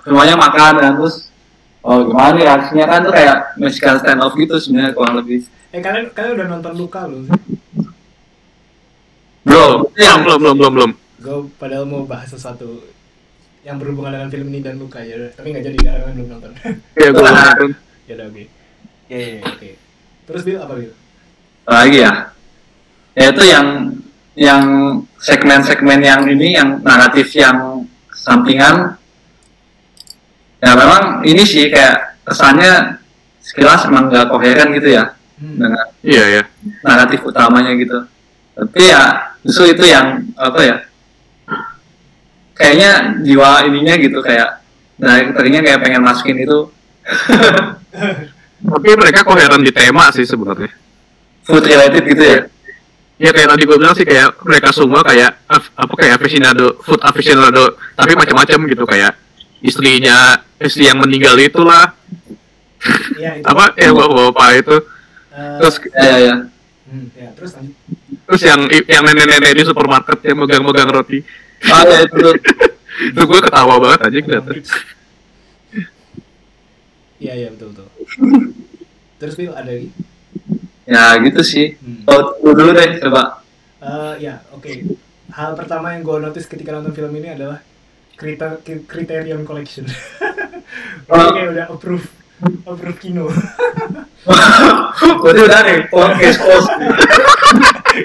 [0.00, 1.28] semuanya makan kan terus
[1.80, 5.78] oh gimana nih reaksinya kan tuh kayak Mexican stand off gitu sebenarnya kurang lebih Eh
[5.78, 7.28] kalian kalian udah nonton Luka belum?
[9.40, 10.90] bro yang Belum belum belum belum.
[11.20, 12.80] Gue padahal mau bahas sesuatu
[13.60, 16.50] yang berhubungan dengan film ini dan Luka ya, tapi nggak jadi karena belum nonton.
[16.96, 17.70] Iya gue belum nonton.
[18.10, 18.44] Ya udah oke.
[19.06, 19.70] Ya ya oke.
[20.26, 20.94] Terus Bill apa Bill?
[21.62, 22.12] lagi ya
[23.12, 23.66] ya itu yang
[24.34, 24.62] yang
[25.16, 28.98] segmen-segmen yang ini yang naratif yang sampingan
[30.58, 32.98] ya memang ini sih kayak kesannya
[33.38, 35.56] sekilas emang nggak koheren gitu ya Hmm.
[35.56, 36.42] dengan Iya ya.
[36.84, 37.96] naratif utamanya gitu
[38.52, 40.76] tapi ya justru itu yang apa ya
[42.52, 42.90] kayaknya
[43.24, 44.60] jiwa ininya gitu kayak
[45.00, 46.68] direkturnya kayak pengen masukin itu
[48.60, 50.70] Tapi mereka koheren di tema sih sebenarnya.
[51.40, 52.40] food related gitu ya?
[53.20, 57.76] Ya kayak tadi gue bilang sih kayak mereka semua kayak apa kayak aficionado, food aficionado,
[57.96, 59.12] tapi macam-macam gitu kayak
[59.60, 61.92] istrinya istri yang meninggal itulah.
[63.18, 63.44] Iya itu.
[63.44, 63.76] apa?
[63.76, 64.76] Ya bapak-bapak itu.
[65.30, 66.34] Eh, terus ya ya ya
[66.88, 67.76] hmm, ya terus lanjut.
[68.24, 71.18] terus yang yang nenek-nenek di supermarket yang megang-megang roti.
[71.68, 72.28] Ah ya itu.
[73.00, 74.60] Itu gue ketawa banget aja kelihatan
[77.20, 77.86] Iya iya betul betul.
[79.20, 79.90] Terus Bill ada lagi?
[80.84, 82.02] ya gitu sih Hmm.
[82.10, 83.38] oh lu dulu deh coba
[83.78, 84.68] Eh, ya oke.
[85.30, 87.62] Hal pertama yang gue notice ketika nonton film ini adalah
[88.12, 89.86] kriter criterion collection.
[91.06, 91.18] Oh.
[91.18, 92.06] Ini kayak udah approve
[92.62, 93.26] approve kino.
[95.22, 96.70] berarti udah nih podcast post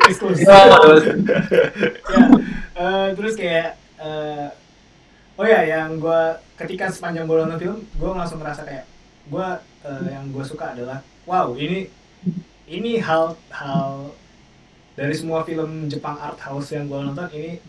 [0.10, 0.46] Eksklusif.
[0.48, 0.66] Oh,
[0.98, 1.14] ya,
[2.76, 4.48] eh, terus kayak eh,
[5.36, 6.22] oh ya yang gue
[6.58, 8.90] ketika sepanjang gue nonton film gue langsung merasa kayak
[9.26, 9.48] gue
[10.10, 11.90] yang gue suka adalah wow ini
[12.66, 14.14] ini hal hal
[14.96, 17.60] dari semua film Jepang art house yang gue nonton ini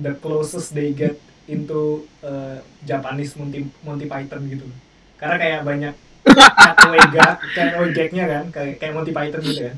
[0.00, 4.66] the closest they get into eh, Japanese Monty, Monty Python gitu
[5.16, 5.94] karena kayak banyak
[6.26, 9.76] gag cutaway gagnya kan kayak kayak Monty Python gitu kan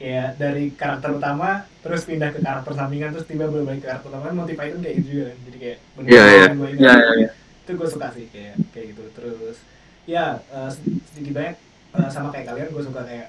[0.00, 4.32] kayak dari karakter utama terus pindah ke karakter sampingan terus tiba balik ke karakter utama
[4.32, 6.24] kan Monty Python kayak gitu juga kan jadi kayak iya.
[6.48, 6.82] yang gua ingat.
[6.82, 7.30] ya ya ya
[7.62, 9.02] itu gue suka sih kayak kayak gitu.
[9.14, 9.56] Terus
[10.04, 10.70] ya eh,
[11.14, 11.56] sedikit banyak
[11.98, 13.28] eh, sama kayak kalian gue suka kayak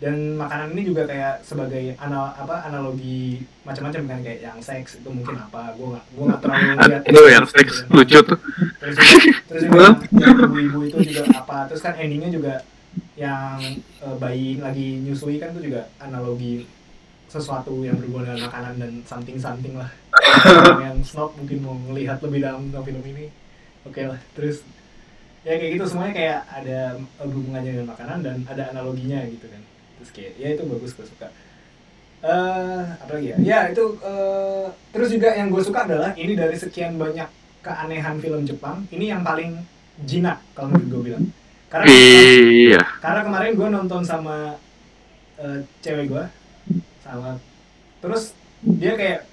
[0.00, 5.08] dan makanan ini juga kayak sebagai anal apa analogi macam-macam kan kayak yang seks itu
[5.12, 8.38] mungkin apa gue nggak gue nggak terlalu lihat itu yang seks lucu tuh.
[8.80, 9.76] terus juga, terus juga
[10.16, 11.68] yang, ibu-ibu itu juga apa.
[11.68, 12.54] Terus kan endingnya juga
[13.20, 13.60] yang
[14.00, 16.64] eh, bayi lagi nyusui kan itu juga analogi
[17.30, 19.90] sesuatu yang berhubungan dengan makanan dan something something lah
[20.82, 23.30] yang snob mungkin mau melihat lebih dalam tentang film ini
[23.86, 24.60] oke lah terus
[25.40, 26.78] ya kayak gitu semuanya kayak ada
[27.24, 29.62] hubungannya dengan makanan dan ada analoginya gitu kan.
[30.00, 31.28] Terus kayak ya itu bagus gue suka.
[32.20, 33.36] Eh apa lagi ya?
[33.40, 37.28] Ya itu eh, terus juga yang gue suka adalah ini dari sekian banyak
[37.64, 39.64] keanehan film Jepang ini yang paling
[40.04, 41.24] jinak kalau menurut gue bilang.
[41.70, 42.82] Karena iya.
[42.98, 44.58] karena kemarin gue nonton sama
[45.40, 46.24] eh, cewek gue
[47.00, 47.40] sama
[48.00, 49.28] terus dia kayak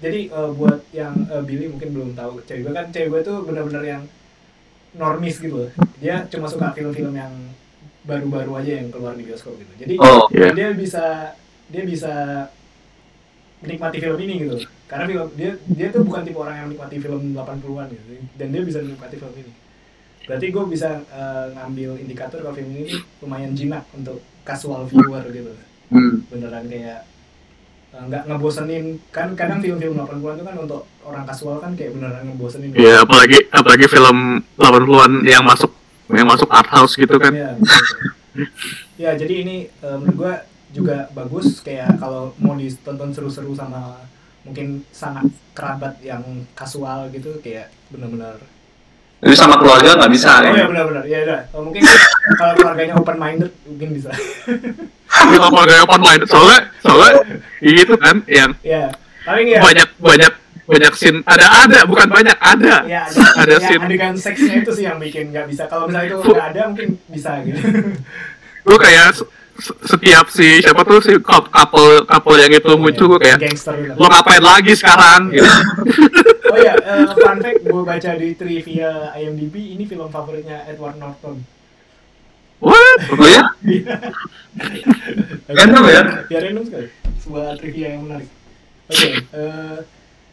[0.00, 3.36] jadi eh, buat yang eh, Billy mungkin belum tahu cewek gue kan cewek gue tuh
[3.44, 4.02] bener-bener yang
[4.92, 5.70] normis gitu loh.
[6.00, 7.30] Dia cuma suka film-film yang
[8.02, 9.72] baru-baru aja yang keluar di bioskop gitu.
[9.78, 10.50] Jadi Oh, Iya.
[10.50, 11.36] dia bisa
[11.68, 12.14] dia bisa
[13.60, 14.56] menikmati film ini gitu.
[14.88, 18.02] Karena film dia dia tuh bukan tipe orang yang menikmati film 80-an gitu.
[18.34, 19.52] Dan dia bisa menikmati film ini.
[20.26, 25.52] Berarti gue bisa eh, ngambil indikator kalau film ini lumayan jinak untuk casual viewer gitu.
[25.90, 26.22] Hmm.
[26.30, 27.02] beneran kayak
[27.90, 32.70] nggak ngebosenin kan kadang film-film 80-an itu kan untuk orang kasual kan kayak beneran ngebosenin
[32.78, 35.74] Iya, apalagi apalagi film 80-an yang masuk
[36.10, 37.34] yang masuk art house gitu kan.
[37.34, 37.86] Iya, betul.
[39.02, 40.34] ya jadi ini eh, menurut gua
[40.70, 44.06] juga bagus kayak kalau mau ditonton seru-seru sama
[44.46, 46.22] mungkin sangat kerabat yang
[46.54, 48.38] kasual gitu kayak bener-bener
[49.20, 50.64] Jadi sama keluarga nggak bisa oh ya?
[50.64, 51.84] benar-benar ya udah Oh, mungkin
[52.40, 54.10] kalau keluarganya open minded mungkin bisa.
[55.10, 56.22] Kita pakai open mind.
[56.24, 57.12] Soalnya soalnya
[57.60, 58.88] itu kan yang ya
[59.28, 59.60] tapi ya?
[59.60, 60.32] Banyak banyak
[60.64, 61.20] banyak scene.
[61.28, 62.76] Ada ada bukan banyak ada.
[62.88, 63.82] Ya ada, ada ya, scene.
[63.84, 65.68] adegan seksnya itu sih yang bikin nggak bisa.
[65.68, 67.60] Kalau misalnya itu nggak ada mungkin bisa gitu.
[68.64, 69.20] Gue kayak
[69.60, 73.70] setiap si siapa tuh si cou- couple couple yang itu muncul gue kayak gitu.
[73.94, 75.46] lo ngapain lagi sekarang gitu.
[76.50, 81.46] Oh ya, eh, fun fact gue baca di trivia IMDb ini film favoritnya Edward Norton.
[82.58, 83.46] what Oh ya?
[85.46, 86.02] Random ya?
[86.26, 86.88] Ya random sekali.
[87.22, 88.26] Sebuah trivia yang menarik.
[88.90, 89.76] Oke, eh,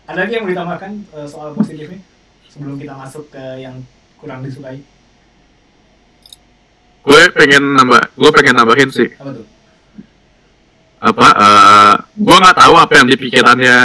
[0.10, 2.02] ada lagi yang mau ditambahkan eh, soal positifnya
[2.50, 3.78] sebelum kita masuk ke yang
[4.18, 4.82] kurang disukai?
[7.08, 9.46] Gue pengen nambah gue pengen nambahin sih Apa tuh?
[11.00, 13.78] apa eh gue nggak tahu apa yang di pikirannya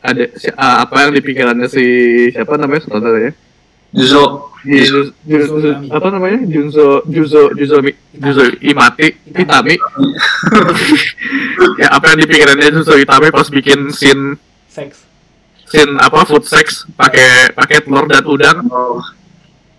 [0.00, 1.84] ada si, eh, apa yang di pikirannya si
[2.30, 3.32] siapa namanya saudaranya
[3.92, 4.50] Juzo.
[4.62, 9.78] Juzo, Juzo, Juzo apa namanya Junzo Juzo Juzo Mi- Juzo Imati Itami
[11.80, 14.34] ya apa yang di pikirannya Juzo Itami pas bikin scene
[14.66, 15.06] Seks.
[15.64, 18.98] scene apa food sex pakai pakai telur dan udang Oh.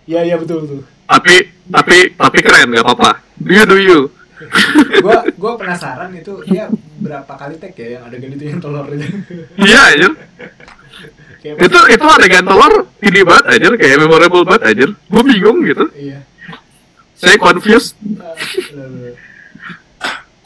[0.04, 0.80] Ya ya betul betul.
[1.08, 1.34] Tapi
[1.66, 3.10] tapi tapi keren nggak apa-apa.
[3.40, 4.00] Do you do you.
[5.02, 6.68] Gua gua penasaran itu dia
[7.02, 8.86] berapa kali tag ya yang adegan itu yang telur
[9.58, 10.08] iya aja
[11.42, 15.84] itu itu adegan telur ini banget aja kayak memorable banget aja gue bingung gitu.
[15.94, 16.22] Iya.
[17.18, 17.98] saya confused.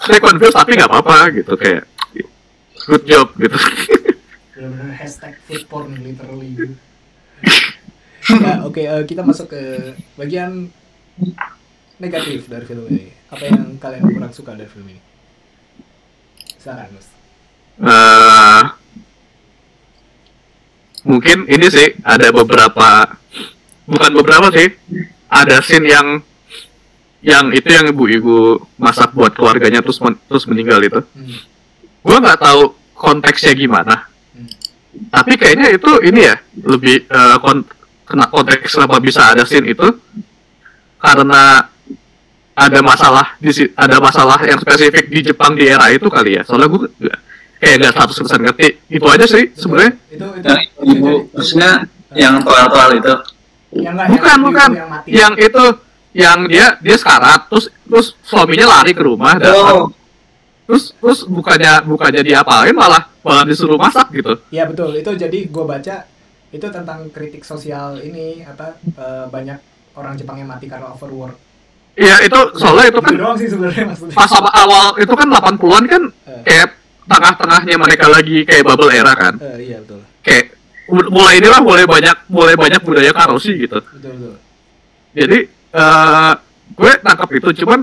[0.00, 1.84] Saya confused tapi nggak apa-apa gitu kayak
[2.88, 3.56] good job gitu.
[4.56, 6.52] Benar-benar hashtag food porn literally.
[6.56, 6.74] gitu.
[8.28, 9.60] ya oke eh, kita masuk ke
[10.14, 10.70] bagian
[11.98, 13.10] negatif dari film ini.
[13.28, 15.00] Apa yang kalian kurang suka dari film ini?
[16.58, 17.06] Silakan mas.
[17.82, 18.62] Eh,
[21.02, 23.18] mungkin ini sih ada beberapa
[23.88, 24.70] bukan beberapa sih
[25.26, 26.06] ada scene yang
[27.22, 31.00] yang itu yang ibu-ibu masak buat keluarganya terus men- terus meninggal itu.
[31.14, 31.38] Hmm.
[32.02, 32.62] gua nggak tahu
[32.98, 34.10] konteksnya gimana.
[34.34, 34.50] Hmm.
[35.10, 37.66] tapi kayaknya itu ini ya lebih eh, kon-
[38.12, 39.88] kena konteks kenapa bisa ada scene itu
[41.00, 41.66] karena
[42.52, 46.42] ada masalah di ada masalah yang spesifik di Jepang di era itu kali ya.
[46.44, 46.84] Soalnya gue
[47.56, 48.66] kayak nggak 100% ngerti.
[48.92, 49.92] Itu aja sih sebenarnya.
[50.12, 51.70] Itu itu Yang ibu, maksudnya
[52.12, 53.14] yang toal-toal itu.
[53.72, 54.70] yang enggak bukan yang, bukan.
[54.76, 55.08] yang mati.
[55.08, 55.64] Yang itu
[56.12, 59.88] yang dia dia sekarat terus terus suaminya lari ke rumah dan Oh,
[60.68, 64.36] terus terus bukannya bukannya diapain malah malah disuruh masak gitu.
[64.52, 64.92] Ya betul.
[64.92, 66.04] Itu jadi gue baca
[66.52, 69.58] itu tentang kritik sosial ini apa eh, banyak
[69.92, 71.36] orang Jepang yang mati karena overwork
[71.92, 75.84] Iya itu soalnya itu kan itu doang sih sebenarnya maksudnya pas awal, itu kan 80-an
[75.84, 76.40] kan Eh.
[76.42, 76.68] kayak
[77.04, 79.36] tengah-tengahnya mereka lagi kayak bubble era kan.
[79.36, 80.56] Eh, iya betul Kayak
[80.88, 83.76] mulai inilah mulai banyak mulai banyak budaya karosi gitu.
[83.84, 84.34] betul betul
[85.12, 85.38] Jadi
[86.72, 87.80] gue tangkap itu cuman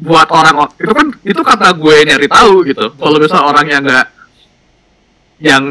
[0.00, 2.88] buat orang itu kan itu kata gue nyari tahu gitu.
[2.96, 4.06] Kalau misal orang yang nggak
[5.44, 5.64] yang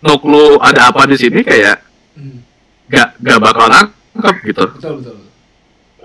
[0.00, 1.76] no clue ada apa di sini kayak
[2.12, 2.42] Hmm,
[2.86, 4.64] nggak nggak bakal nangkep gitu.
[4.68, 5.26] betul betul, betul.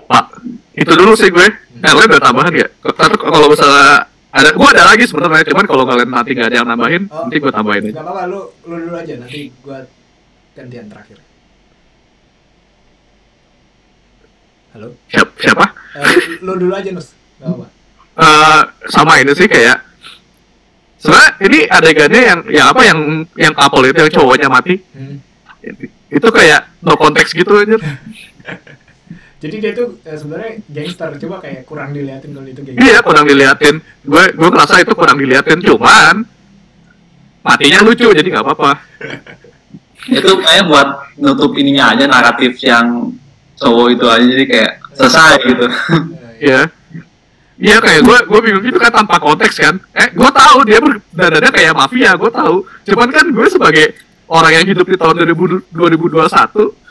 [0.04, 0.24] Pak,
[0.72, 1.42] itu dulu sih gue.
[1.74, 2.68] Yang lain ada tambahan ya?
[2.70, 5.42] Tapi kalau misalnya ada, gue ada lagi sebenarnya.
[5.48, 7.26] Cuman kalau kalian nanti nggak ada yang nambahin, Oh.
[7.26, 7.82] nanti gue tambahin.
[7.88, 9.82] Gak apa-apa, lu, lu dulu aja, nanti gua
[10.52, 11.18] gantian terakhir.
[14.70, 14.88] Halo?
[15.06, 15.30] Siapa?
[15.38, 15.64] siapa?
[15.94, 17.14] Eh, lu, lu dulu aja, Nus.
[17.38, 17.66] Gak apa-apa.
[18.14, 19.82] Eh, sama ini sih kayak
[21.04, 22.98] sebenarnya ini adegannya yang yang apa yang
[23.36, 25.20] yang kapal itu yang cowoknya mati Hmm.
[26.08, 27.76] itu kayak no konteks gitu aja
[29.36, 32.80] Jadi dia tuh eh, sebenarnya gangster, coba kayak kurang diliatin kalau itu gangster.
[32.82, 36.24] iya kurang diliatin gue gue ngerasa itu kurang diliatin cuman
[37.42, 38.72] matinya lucu jadi nggak apa-apa
[40.16, 40.88] itu kayak buat
[41.18, 43.12] nutup ininya aja naratif yang
[43.54, 45.66] cowok itu aja jadi kayak selesai gitu.
[46.40, 46.60] Ya
[47.54, 49.74] Iya kayak gue gue bingung gitu kan tanpa konteks kan.
[49.94, 52.66] Eh gue tahu dia berdananya kayak mafia, gue tahu.
[52.90, 53.94] Cuman kan gue sebagai
[54.26, 56.84] orang yang hidup di tahun 2000, 2021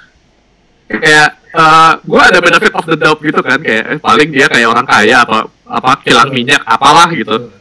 [0.94, 4.68] kayak uh, gue ada benefit of the doubt gitu kan kayak eh, paling dia kayak
[4.70, 7.52] orang kaya apa apa kilang minyak apalah gitu.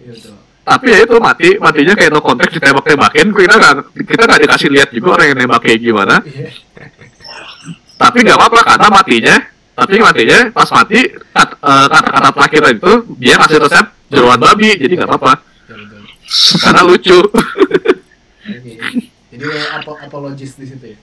[0.00, 0.34] Iya betul.
[0.66, 3.26] Tapi ya itu mati matinya kayak no konteks ditembak-tembakin.
[3.30, 6.16] Kita nggak kita nggak dikasih lihat juga orang yang nembak kayak gimana.
[6.26, 6.50] Iya.
[7.96, 9.36] Tapi nggak apa-apa karena matinya
[9.76, 14.92] tapi matinya pas mati kat- eh, kata-kata terakhir itu dia kasih resep jeruan babi jadi
[14.94, 15.32] nggak apa-apa
[16.58, 17.18] karena lucu.
[19.26, 20.98] Jadi lo apo apologis di situ ya.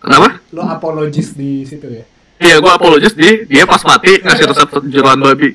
[0.00, 2.04] kenapa Lo apologis di situ ya.
[2.40, 5.52] iya gua apologis di dia pas mati ngasih resep jeruan babi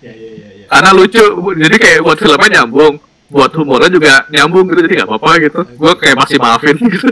[0.00, 0.66] Ya ya ya ya.
[0.68, 1.22] karena lucu
[1.54, 5.92] jadi kayak buat filmnya nyambung buat humornya juga nyambung gitu jadi nggak apa-apa gitu gua
[5.94, 7.08] kayak masih maafin gitu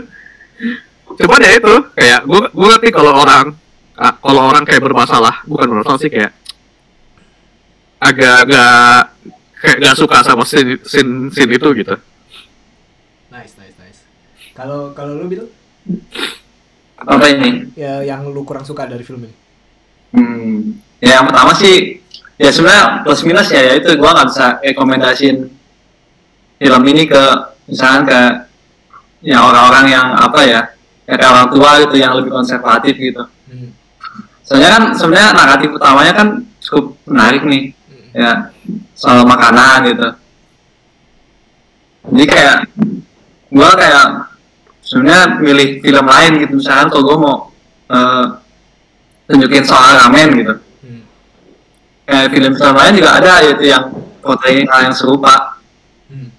[1.15, 3.55] cuman ya itu kayak gua gua ngerti kalau orang
[3.99, 6.31] ah, kalau orang kayak bermasalah bukan bermasalah sih kayak
[7.99, 8.99] agak gak
[9.59, 11.99] kayak gak suka sama scene, scene, scene itu gitu
[13.29, 14.01] Nice nice nice.
[14.55, 15.45] Kalau kalau lo gitu
[16.99, 19.35] apa ini ya yang lu kurang suka dari film ini.
[20.09, 20.55] Hmm,
[20.99, 22.03] ya yang pertama sih
[22.35, 25.37] ya sebenarnya plus minus ya, ya itu gua nggak bisa rekomendasiin
[26.59, 27.23] film ini ke
[27.71, 28.19] misalkan ke
[29.23, 30.61] ya orang-orang yang apa ya
[31.07, 33.23] kayak orang tua gitu yang lebih konservatif gitu.
[33.47, 33.71] Hmm.
[34.49, 38.09] Soalnya kan sebenarnya naratif utamanya kan cukup menarik nih Hmm.
[38.17, 38.31] ya
[38.97, 40.09] soal makanan gitu.
[42.09, 42.57] Jadi kayak
[43.53, 44.05] gua kayak
[44.81, 47.35] sebenarnya milih film lain gitu misalkan kalau gua mau
[47.89, 48.25] eh,
[49.29, 51.01] tunjukin soal ramen gitu Hmm.
[52.09, 53.85] kayak film-film lain juga ada yaitu yang
[54.25, 55.61] potret hal yang serupa
[56.09, 56.33] Hmm.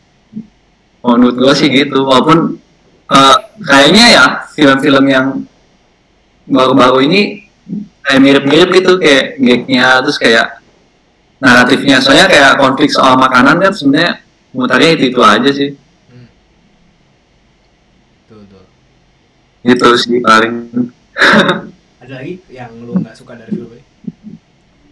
[1.07, 2.59] oh, menurut gue sih gitu walaupun
[3.07, 5.27] eh, kayaknya ya film-film yang
[6.51, 7.40] baru-baru ini
[8.11, 10.47] kayak mirip-mirip gitu kayak gagnya terus kayak
[11.39, 14.13] naratifnya soalnya kayak konflik soal makanan kan sebenarnya
[14.51, 15.71] mutarnya itu itu aja sih
[16.11, 16.27] Hmm.
[18.27, 18.65] Tuh tuh.
[19.63, 20.55] gitu sih paling
[22.03, 23.85] Ada lagi yang lu nggak suka dari film ini?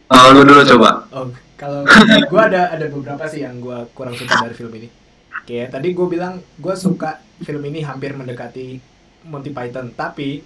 [0.07, 1.27] oh, lu dulu coba Oh,
[1.57, 1.83] kalau
[2.23, 4.89] gue ada ada beberapa sih yang gue kurang suka dari film ini.
[5.43, 8.79] Kayak tadi gue bilang gue suka film ini hampir mendekati
[9.25, 10.45] Monty Python, tapi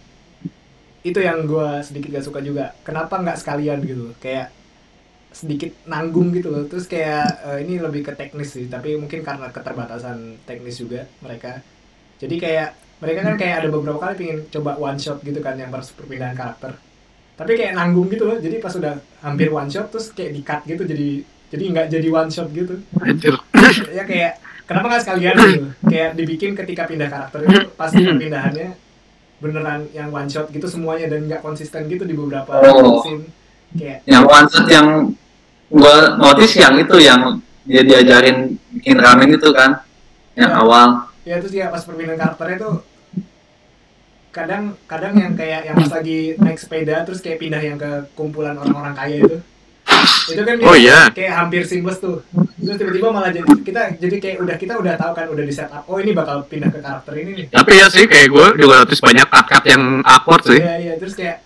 [1.03, 2.75] itu yang gue sedikit gak suka juga.
[2.87, 4.15] Kenapa nggak sekalian gitu?
[4.23, 4.55] Kayak
[5.35, 6.65] sedikit nanggung gitu loh.
[6.71, 11.59] Terus kayak eh, ini lebih ke teknis sih, tapi mungkin karena keterbatasan teknis juga mereka.
[12.23, 12.69] Jadi kayak
[13.03, 16.39] mereka kan kayak ada beberapa kali pengen coba one shot gitu kan yang harus perpindahan
[16.39, 16.79] karakter
[17.35, 18.95] tapi kayak nanggung gitu loh jadi pas udah
[19.27, 21.09] hampir one shot terus kayak di cut gitu jadi
[21.51, 22.79] jadi nggak jadi one shot gitu
[23.91, 24.39] ya kayak
[24.71, 28.69] kenapa nggak sekalian gitu kayak dibikin ketika pindah karakter itu pasti perpindahannya
[29.43, 33.03] beneran yang one shot gitu semuanya dan nggak konsisten gitu di beberapa Oh.
[33.03, 33.27] scene
[33.75, 35.11] kayak yang one shot yang
[35.69, 37.21] gue notice yang itu yang
[37.63, 39.83] dia diajarin bikin ramen itu kan
[40.33, 40.61] yang Ya.
[40.61, 40.89] awal
[41.23, 42.75] ya terus ya pas perpindahan karakternya tuh
[44.31, 48.57] kadang kadang yang kayak yang pas lagi naik sepeda terus kayak pindah yang ke kumpulan
[48.57, 49.39] orang-orang kaya itu
[50.29, 51.09] itu kan Oh, iya.
[51.09, 52.23] kayak hampir seamless tuh.
[52.57, 55.83] Terus tiba-tiba malah jadi kita jadi kayak udah kita udah tahu kan udah di setup
[55.85, 57.47] oh ini bakal pindah ke karakter ini nih.
[57.49, 60.59] Tapi ya sih kayak gue juga notice banyak cut-cut yang awkward sih.
[60.59, 61.43] Iya iya terus kayak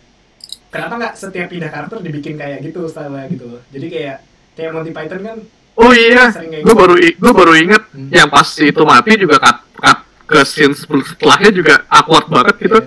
[0.66, 4.16] kenapa nggak setiap pindah karakter dibikin kayak gitu style gitu jadi kayak
[4.52, 5.36] kayak Monty Python kan
[5.74, 6.28] oh iya.
[6.36, 6.72] gue gitu.
[6.74, 8.12] baru gue baru inget Hmm.
[8.12, 12.78] yang pas itu mati juga cut, cut ke scene setelahnya juga awkward banget gitu.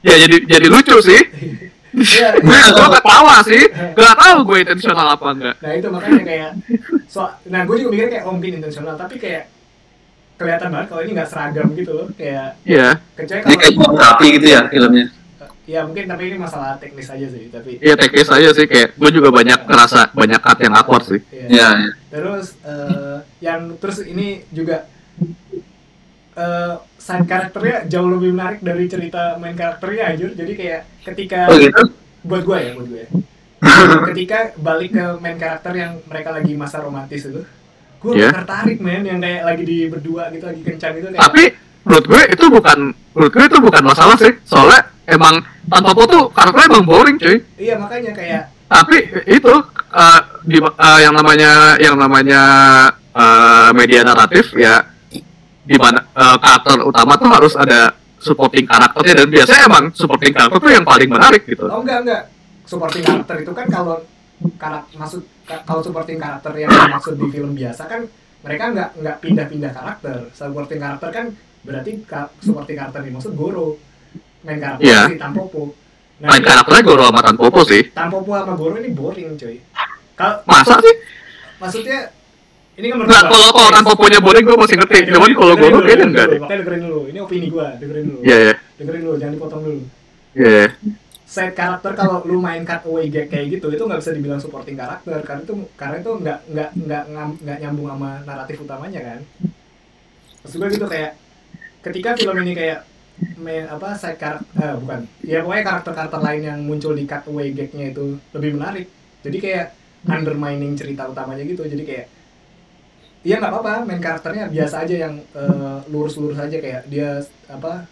[0.00, 1.20] Ya jadi jadi lucu sih
[1.90, 2.28] Iya.
[2.76, 3.62] gue ketawa sih
[3.94, 6.50] gak tahu gue intensional apa enggak Nah itu makanya kayak
[7.06, 9.48] so, nah gue juga mikir kayak oh mungkin intensional tapi kayak
[10.34, 13.98] kelihatan banget kalau ini nggak seragam gitu loh kayak iya kecuali Jadi kayak kalau cuma
[13.98, 15.06] rapi gitu ya filmnya.
[15.66, 19.10] ya mungkin tapi ini masalah teknis aja sih tapi iya teknis aja sih kayak gue
[19.10, 21.44] juga banyak ngerasa banyak cut yang awkward sih Iya.
[21.44, 21.68] Iya.
[21.74, 21.90] iya.
[22.08, 24.86] terus eh, yang terus ini juga
[26.38, 31.56] eh side karakternya jauh lebih menarik dari cerita main karakternya anjir jadi kayak ketika Oh
[31.56, 31.82] gitu.
[32.22, 33.08] buat gue ya buat gue ya.
[34.14, 37.42] ketika balik ke main karakter yang mereka lagi masa romantis itu
[37.98, 38.30] gue Iya.
[38.30, 41.42] tertarik men yang kayak lagi di berdua gitu lagi kencan gitu kayak tapi
[41.82, 42.78] menurut gue itu bukan
[43.10, 45.34] menurut gue itu bukan masalah sih soalnya emang
[45.66, 48.96] Tantopo tuh karakternya emang boring cuy iya makanya kayak tapi
[49.26, 49.52] itu
[49.90, 52.42] eh, di eh, yang namanya yang namanya
[53.10, 54.86] eh, media naratif ya
[55.68, 60.58] di mana eh, karakter utama tuh harus ada supporting karakternya dan biasanya emang supporting karakter
[60.58, 61.64] tuh yang paling menarik gitu.
[61.64, 62.22] Oh enggak enggak.
[62.64, 63.96] Supporting karakter itu kan kalau
[64.56, 68.00] karakter maksud ka- kalau supporting karakter yang dimaksud di film biasa kan
[68.38, 70.16] mereka nggak nggak pindah-pindah karakter.
[70.32, 71.26] Supporting karakter kan
[71.62, 73.76] berarti ka- supporting karakter dimaksud Goro.
[74.40, 75.00] Main karakter Iya.
[75.06, 75.74] si Tampopo.
[76.18, 77.82] Nah, main karakternya Goro sama Tanpopo sih.
[77.90, 79.56] Tampopo sama Goro ini boring coy.
[80.14, 80.94] Kalau masa sih?
[81.56, 82.10] maksudnya
[82.78, 83.20] ini kan gua.
[83.26, 86.58] kalau kalau Tanpoponya boring gue masih ngerti cuman kalau Goro dulu, kayaknya enggak deh Makanya
[86.62, 87.00] dengerin dulu.
[87.10, 88.20] Ini opini gua, dengerin dulu.
[88.22, 89.80] iya iya Dengerin dulu, jangan dipotong dulu.
[90.38, 90.68] iya iya.
[91.28, 95.20] Side karakter kalau lu main cutaway gag kayak gitu itu nggak bisa dibilang supporting karakter
[95.20, 97.02] karena itu karena itu nggak nggak nggak
[97.44, 99.20] nggak nyambung sama naratif utamanya kan.
[100.48, 101.12] Gue gitu kayak
[101.84, 102.78] ketika film ini kayak
[103.36, 107.92] main apa side karakter eh, bukan ya pokoknya karakter-karakter lain yang muncul di cutaway gagnya
[107.92, 108.86] itu lebih menarik.
[109.20, 109.66] Jadi kayak
[110.08, 111.60] undermining cerita utamanya gitu.
[111.66, 112.06] Jadi kayak
[113.26, 117.18] Iya nggak apa-apa, main karakternya biasa aja yang eh, lurus-lurus aja kayak dia
[117.50, 117.84] apa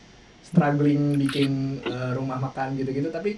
[0.47, 3.11] struggling bikin eh, rumah makan gitu-gitu.
[3.11, 3.35] Tapi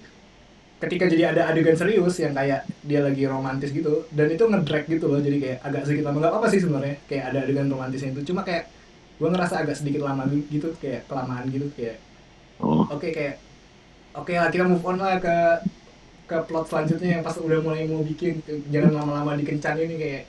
[0.79, 5.11] ketika jadi ada adegan serius yang kayak dia lagi romantis gitu dan itu ngedrag gitu
[5.11, 6.17] loh jadi kayak agak sedikit lama.
[6.21, 8.23] Nggak apa-apa sih sebenarnya kayak ada adegan romantisnya itu.
[8.31, 8.69] Cuma kayak
[9.19, 11.99] gue ngerasa agak sedikit lama gitu kayak kelamaan gitu kayak
[12.63, 12.87] oh.
[12.87, 13.43] oke kayak
[14.15, 15.37] oke lah kita move on lah ke
[16.31, 18.45] ke plot selanjutnya yang pas udah mulai mau bikin.
[18.69, 20.23] Jangan lama-lama dikencang ini kayak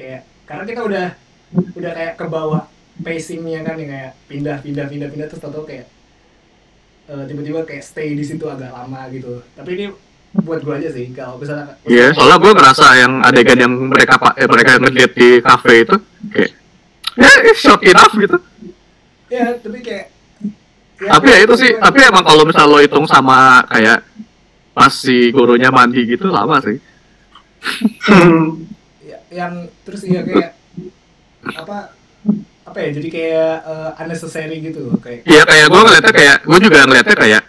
[0.00, 1.06] kayak karena kita udah
[1.74, 2.62] udah kayak ke bawah
[3.00, 5.86] pacingnya kan yang kayak pindah pindah pindah pindah terus tau kayak
[7.10, 9.42] eh, tiba-tiba kayak stay di situ agak lama gitu.
[9.56, 9.86] Tapi ini
[10.34, 14.34] buat gue aja sih kalau misalnya iya soalnya gue ngerasa yang adegan yang mereka pak
[14.34, 15.96] eh, mereka ngeliat di kafe itu
[16.34, 16.50] kayak
[17.14, 18.38] ya it's short enough gitu.
[19.30, 20.10] Ya tapi kayak
[20.98, 24.02] tapi ya itu sih tapi emang kalau misal lo hitung sama kayak
[24.74, 26.82] pas si gurunya mandi gitu lama sih.
[28.10, 28.18] ya,
[29.34, 30.54] yang terus ya kayak
[31.44, 31.92] apa
[32.64, 35.26] apa ya jadi kayak eh, unnecessary gitu kayak.
[35.28, 37.42] Iya kayak gue ngeliatnya kayak gue juga ngeliatnya kayak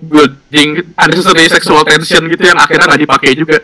[0.00, 3.58] building unnecessary sexual tension gitu yang akhirnya nggak dipakai juga.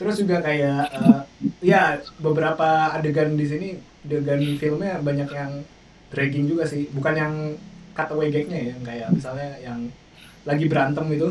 [0.00, 1.20] terus juga kayak eh,
[1.60, 3.68] ya beberapa adegan di sini
[4.00, 5.60] adegan filmnya banyak yang
[6.12, 6.88] dragging juga sih.
[6.92, 7.32] Bukan yang
[7.92, 9.92] cutaway gagnya ya kayak misalnya yang
[10.48, 11.28] lagi berantem itu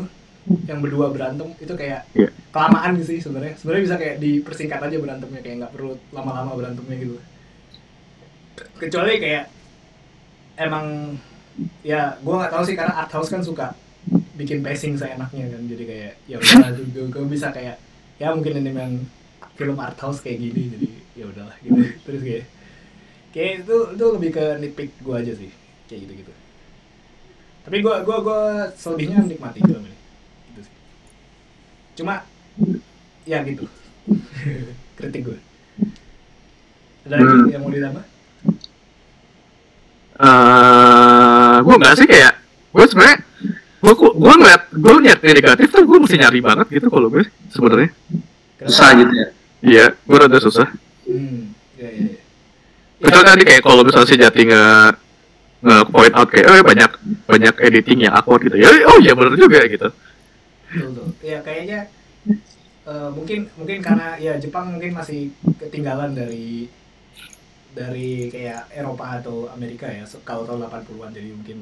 [0.66, 2.28] yang berdua berantem itu kayak Iya.
[2.50, 3.54] kelamaan gitu sih sebenarnya.
[3.56, 7.16] Sebenarnya bisa kayak dipersingkat aja berantemnya kayak nggak perlu lama-lama berantemnya gitu.
[8.76, 9.44] Kecuali kayak
[10.56, 11.16] emang
[11.84, 13.72] ya gue nggak tahu sih karena art house kan suka
[14.34, 15.62] bikin pacing seenaknya kan.
[15.68, 17.76] Jadi kayak ya udah gue, gue bisa kayak
[18.16, 18.92] ya mungkin ini memang
[19.56, 21.80] film art house kayak gini jadi ya udahlah gitu.
[22.08, 22.44] Terus kayak
[23.30, 25.50] kayak itu itu lebih ke nitpick gue aja sih
[25.86, 26.32] kayak gitu gitu
[27.60, 28.42] tapi gue gue gue
[28.74, 29.94] selebihnya menikmati film ini
[32.00, 32.24] cuma
[33.22, 33.68] ya gitu.
[34.96, 35.38] Kritik gue
[37.02, 37.48] ada lagi Hmm.
[37.48, 38.04] yang mau ditambah?
[40.20, 42.32] Eh, gue nggak sih kayak
[42.70, 43.18] gue sebenarnya
[43.80, 47.90] gue gue ngeliat gue niat negatif tuh gue mesti nyari banget gitu kalau gue sebenarnya.
[48.60, 49.26] susah gitu ya?
[49.60, 50.68] Iya, gue rada susah.
[51.04, 51.40] hmm
[51.74, 52.20] ya ya ya
[53.00, 54.64] Kecuali tadi kayak kalau misalnya si Jati nge
[55.60, 56.90] nge point out kayak oh banyak
[57.24, 58.60] banyak editing yang awkward gitu.
[58.60, 59.88] Ya oh iya bener juga gitu
[60.70, 61.06] betul betul.
[61.20, 61.78] Ya kayaknya
[62.86, 66.70] eh, mungkin mungkin karena ya Jepang mungkin masih ketinggalan dari
[67.70, 71.58] dari kayak Eropa atau Amerika ya kalau tahun 80-an jadi mungkin.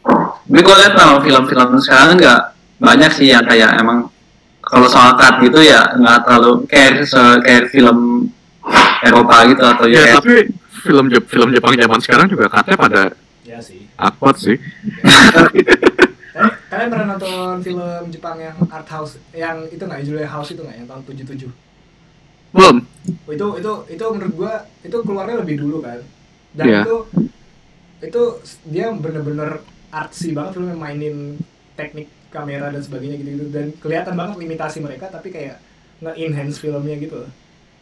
[0.00, 2.40] Tapi gue liat kalau film-film sekarang nggak
[2.80, 4.08] banyak sih yang kayak emang
[4.60, 8.28] kalau soal cut gitu ya nggak terlalu kayak se- kayak film
[9.00, 10.16] Eropa gitu atau ya ya.
[10.20, 10.48] tapi
[10.84, 13.02] film Jep- film Jepang zaman sekarang juga katanya pada
[13.44, 13.88] ya sih.
[13.96, 14.56] awkward sih.
[14.56, 15.48] Eh,
[16.70, 20.76] kalian pernah nonton film Jepang yang art house yang itu nggak judulnya house itu nggak
[20.78, 21.50] yang tahun 77
[22.50, 22.76] belum.
[23.26, 26.02] Oh, itu itu itu menurut gua itu keluarnya lebih dulu kan?
[26.50, 26.80] Dan Iya.
[26.82, 26.96] itu
[28.02, 28.22] itu
[28.66, 29.62] dia bener-bener
[29.94, 31.38] artsy banget filmnya mainin
[31.78, 35.58] teknik kamera dan sebagainya gitu, gitu dan kelihatan banget limitasi mereka tapi kayak
[36.02, 37.22] nge-enhance filmnya gitu.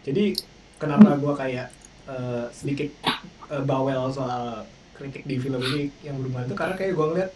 [0.04, 0.36] Jadi
[0.76, 1.72] kenapa gua kayak
[2.08, 2.88] eh, sedikit
[3.52, 7.30] eh, bawel soal kritik di film ini yang berhubungan itu karena kayak gua ngeliat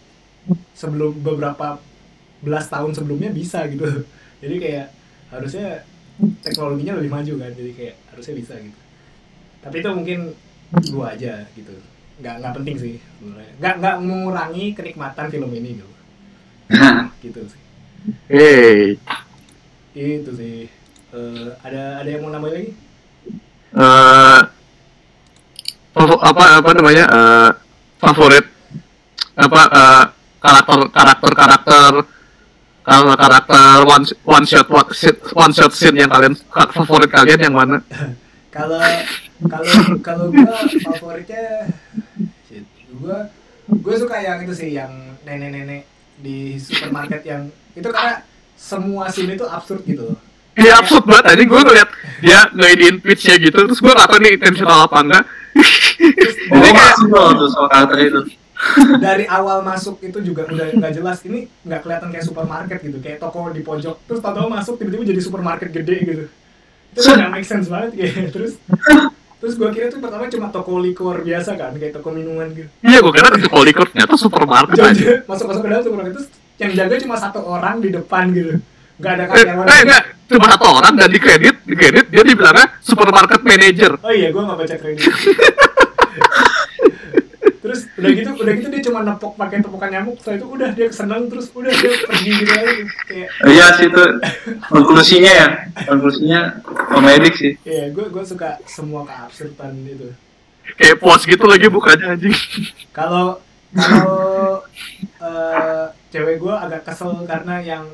[0.75, 1.79] sebelum beberapa
[2.43, 3.87] belas tahun sebelumnya bisa gitu.
[4.43, 4.87] Jadi kayak
[5.31, 5.87] harusnya
[6.43, 8.79] teknologinya lebih maju kan jadi kayak harusnya bisa gitu.
[9.63, 10.19] Tapi itu mungkin
[10.91, 11.73] gua aja gitu.
[12.19, 13.53] Nggak nggak penting sih sebenarnya.
[13.59, 15.87] Nggak nggak mengurangi kenikmatan film ini gitu.
[17.23, 17.61] Gitu sih.
[18.27, 18.99] Hey.
[19.95, 20.67] Itu sih.
[21.13, 22.69] Eh, ada ada yang mau nambahin lagi?
[23.73, 24.41] Eh
[25.93, 27.49] favo- apa apa namanya eh,
[28.01, 28.45] favorit
[29.37, 30.03] apa eh,
[30.43, 31.91] karakter karakter karakter
[32.83, 37.55] kalau karakter one one shot one shot, one shot scene yang kalian favorit kalian yang
[37.55, 37.79] mana?
[38.53, 38.77] Kalau
[39.49, 39.73] kalau
[40.05, 41.73] kalau gua favoritnya
[43.01, 43.33] gua
[43.65, 44.93] gua suka yang itu sih yang
[45.25, 45.89] nenek-nenek
[46.21, 48.21] di supermarket yang itu karena
[48.53, 50.19] semua scene itu absurd gitu loh.
[50.53, 51.33] Iya absurd banget.
[51.33, 51.89] Tadi gue ngeliat
[52.21, 55.23] dia ngediin pitch-nya gitu terus gue gak tau nih intentional apa enggak.
[56.53, 58.21] Oh Jadi kayak loh tuh soal karakter itu
[59.01, 63.17] dari awal masuk itu juga udah nggak jelas ini nggak kelihatan kayak supermarket gitu kayak
[63.17, 63.95] toko di pojok.
[64.03, 66.23] Terus tahu-tahu masuk tiba-tiba jadi supermarket gede gitu.
[66.91, 68.53] Itu kan nggak make sense banget kayak terus
[69.37, 72.69] terus gua kira tuh pertama cuma toko liquor biasa kan kayak toko minuman gitu.
[72.79, 75.19] Iya, gue kira itu Polycor ternyata supermarket aja.
[75.23, 78.61] Masuk masuk ke dalam supermarket terus yang jaga cuma satu orang di depan gitu.
[78.95, 79.65] Nggak ada Eh, karyawan.
[79.67, 83.91] eh, enggak, cuma satu orang dan di kredit, di kredit dia dibilangnya supermarket manager.
[83.99, 85.11] oh iya gua nggak baca kredit
[87.73, 90.87] terus udah gitu udah gitu dia cuma nepok pakai tepukan nyamuk setelah itu udah dia
[90.93, 92.73] seneng terus udah dia pergi gitu aja
[93.09, 94.03] kayak Iya sih itu
[94.69, 95.47] konklusinya ya.
[95.89, 96.39] Konklusinya
[96.93, 97.53] komedik sih.
[97.65, 100.13] Iya, gue gue suka semua keabsurdan itu.
[100.77, 102.35] Kayak pos gitu lagi bukannya anjing.
[102.93, 103.41] Kalau
[103.73, 104.61] kalau
[105.01, 107.89] eh, cewek gue agak kesel karena yang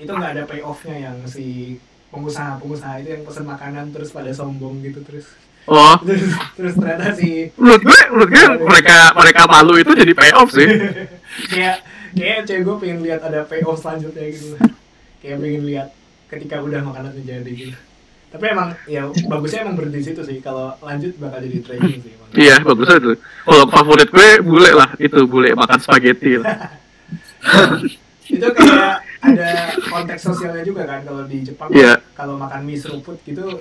[0.00, 1.76] itu nggak ada payoffnya yang si
[2.08, 5.28] pengusaha-pengusaha itu yang pesen makanan terus pada sombong gitu terus
[5.68, 10.48] Oh, terus, terus ternyata si menurut gue, menurut gue mereka mereka malu itu jadi payoff
[10.50, 10.64] sih.
[11.52, 11.84] kayak
[12.16, 14.56] kayak cewek gue pengen lihat ada payoff selanjutnya gitu
[15.20, 15.88] kayak pengen lihat
[16.26, 17.76] ketika udah makanannya jadi gitu
[18.28, 22.28] tapi emang ya bagusnya emang berhenti situ sih kalau lanjut bakal jadi training sih emang.
[22.36, 23.12] Iya, bagus itu.
[23.16, 26.36] Kalau favorit gue bule lah, itu bule makan spaghetti.
[26.36, 26.76] lah.
[28.28, 29.48] itu kayak ada
[29.80, 32.04] konteks sosialnya juga kan kalau di Jepang Iya.
[32.12, 33.56] kalau makan mie seruput gitu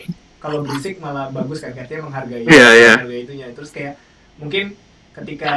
[0.47, 2.93] kalau berisik malah bagus kan katanya menghargai Iya, iya.
[2.95, 3.99] menghargai itunya terus kayak
[4.39, 4.79] mungkin
[5.11, 5.53] ketika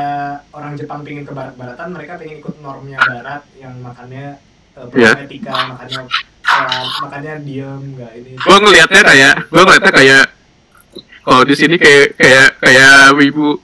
[0.51, 4.41] orang Jepang pengen ke barat-baratan mereka pengen ikut normnya barat yang makannya
[4.75, 5.13] uh, Iya.
[5.23, 6.01] etika makannya
[6.43, 10.25] pelan, makannya diem nggak ini Gue ngelihatnya kayak, gue ngelihatnya kayak
[11.21, 13.61] kalau di sini kayak kayak kayak wibu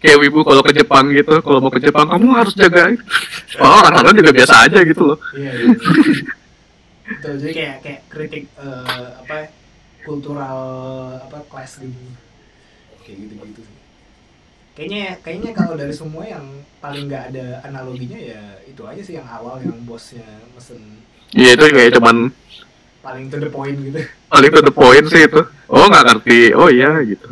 [0.00, 2.88] kayak wibu kalau ke Jepang gitu, kalau mau ke Jepang kamu harus jaga.
[3.60, 5.18] Oh, orang-orang juga biasa aja gitu loh.
[5.36, 6.32] iya, iya, iya.
[7.06, 9.36] Betul, jadi kayak kayak kritik eh, apa
[10.06, 10.58] kultural
[11.18, 12.00] apa kelas gitu
[13.02, 13.76] kayak gitu gitu sih
[14.78, 16.46] kayaknya kayaknya kalau dari semua yang
[16.78, 21.02] paling nggak ada analoginya ya itu aja sih yang awal yang bosnya mesen
[21.34, 22.30] Iya itu kayak cuman
[23.02, 23.98] paling to the point gitu
[24.30, 25.42] paling to the point sih itu.
[25.66, 26.54] Oh nggak ngerti.
[26.54, 27.26] Oh iya gitu.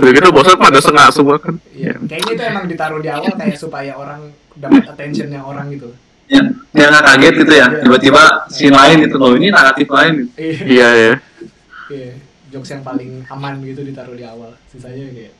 [0.00, 1.60] Udah gitu bosan pada sengak semua kan.
[1.76, 5.92] Iya, kayaknya itu emang ditaruh di awal kayak supaya orang dapat attentionnya orang gitu.
[6.30, 7.66] Ya, dia nggak kaget gitu ya.
[7.82, 9.34] Tiba-tiba scene lain gitu loh.
[9.34, 10.30] Ini naratif lain.
[10.30, 10.30] Gitu.
[10.38, 11.12] Iya, Iya ya.
[11.90, 12.12] iya.
[12.50, 14.54] Jokes yang paling aman gitu ditaruh di awal.
[14.66, 15.34] Sisanya kayak.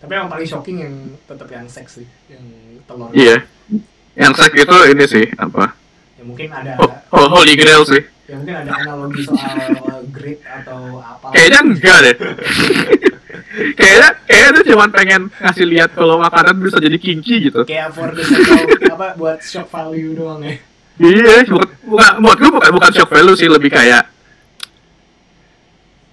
[0.00, 0.94] Tapi yang paling shocking yang
[1.28, 2.40] tetap yang seks sih, yang
[2.88, 3.12] telur.
[3.12, 3.44] Iya.
[4.16, 5.76] Yang sek itu ini sih apa?
[6.16, 8.00] Ya mungkin ada, Oh, oh, Holy Grail sih.
[8.24, 11.36] ya mungkin ada analogi soal uh, grit atau apa.
[11.36, 12.16] Kayaknya enggak deh.
[13.76, 17.66] kayaknya kayaknya itu cuma pengen ngasih lihat kalau makanan bisa jadi kinky gitu.
[17.66, 18.22] Kayak for the
[18.90, 20.54] apa buat shock value doang ya.
[21.00, 24.04] Iya, bukan bukan buat gue bukan bukan shock value sih lebih kayak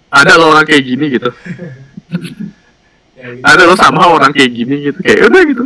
[0.08, 1.30] ada lo orang kayak gini gitu.
[3.18, 3.50] Ya, gitu.
[3.50, 5.02] Ada lo sama orang kayak gini gitu.
[5.02, 5.62] Kayak udah gitu.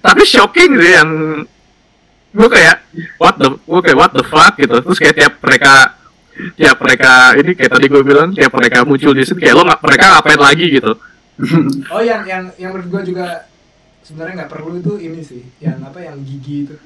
[0.00, 1.10] Tapi shocking sih yang
[2.32, 2.80] gue kayak
[3.20, 4.72] what the gue kayak what the fuck gitu.
[4.80, 6.00] Terus kayak tiap mereka
[6.56, 9.84] tiap mereka ini kayak tadi gue bilang tiap mereka muncul di sini kayak lo nggak
[9.84, 10.92] mereka ngapain lagi gitu.
[11.90, 13.26] Oh yang yang yang menurut gua juga
[14.00, 16.76] sebenarnya nggak perlu itu ini sih, yang apa yang gigi itu,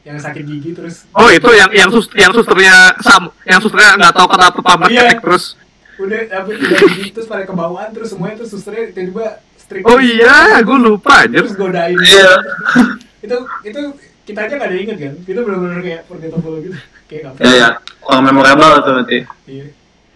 [0.00, 4.12] yang sakit gigi terus Oh itu yang yang sus yang susternya sam yang susternya nggak
[4.12, 5.18] tahu kenapa tambah Iya.
[5.18, 5.54] terus.
[5.96, 9.26] udah apa udah gigi terus pada kebawaan terus semuanya tuh susternya tiba-tiba
[9.56, 11.36] strict Oh iya, gue lupa aja.
[11.36, 12.32] terus godain Iya.
[13.26, 13.80] itu itu
[14.24, 16.76] kita aja nggak ada inget kan itu benar-benar kayak forgettable gitu
[17.06, 17.68] kayak nggak Ya ya.
[18.00, 19.18] Kalau memorable tuh berarti.
[19.44, 19.66] iya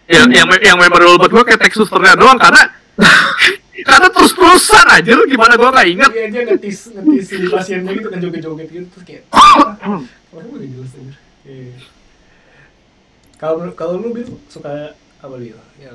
[0.08, 2.62] Yang yang yang memorable buat gue ketek susternya doang karena
[3.88, 6.10] karena terus terusan aja lu gimana gue nggak inget.
[6.14, 10.92] iya dia ngetis ngetis si pasiennya gitu kan joget-joget gitu terus kayak oh udah jelas
[10.94, 11.12] aja
[11.48, 11.74] iya.
[13.42, 15.58] Kalau kalau lu bil suka apa bil?
[15.82, 15.90] Ya.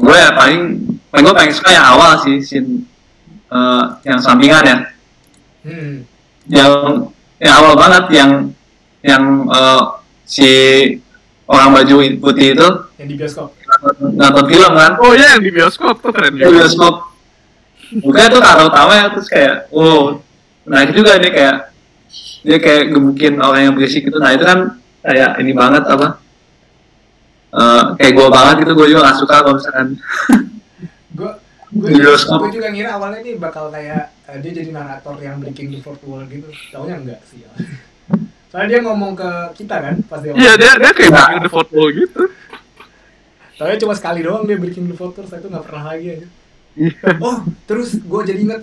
[0.00, 2.88] Gue ya paling paling gue paling suka yang awal sih scene
[3.52, 4.76] eh, yang sampingan ya.
[5.68, 5.94] hmm.
[6.48, 6.72] Yang
[7.36, 8.30] yang awal banget yang
[9.04, 9.82] yang eh,
[10.24, 10.50] si
[11.44, 12.68] orang baju putih itu.
[12.96, 13.52] Yang di bioskop
[14.12, 14.92] nonton- film kan.
[14.98, 16.52] Oh iya yang di bioskop tuh keren di juga.
[16.60, 16.94] bioskop
[17.92, 20.14] bukannya tuh kata utama ya terus kayak wow
[20.62, 21.56] menarik juga dia kayak
[22.40, 26.22] dia kayak gebukin orang yang berisik gitu nah itu kan kayak ini banget apa
[27.52, 29.88] eh, kayak gue banget gitu gue juga gak suka kalau misalkan
[31.18, 31.30] gue
[31.72, 32.38] gue Di bioskop.
[32.40, 36.02] gue juga ngira awalnya ini bakal kayak eh, dia jadi narator yang breaking the fourth
[36.04, 37.50] wall gitu taunya enggak sih ya.
[38.50, 41.18] soalnya dia ngomong ke kita kan pas dia Iya dia dia kayak Nah.
[41.24, 42.22] bikin the football gitu.
[43.60, 46.26] Taunya cuma sekali doang dia breaking the fourth wall saya itu nggak pernah lagi aja
[47.20, 48.62] oh terus gue jadi inget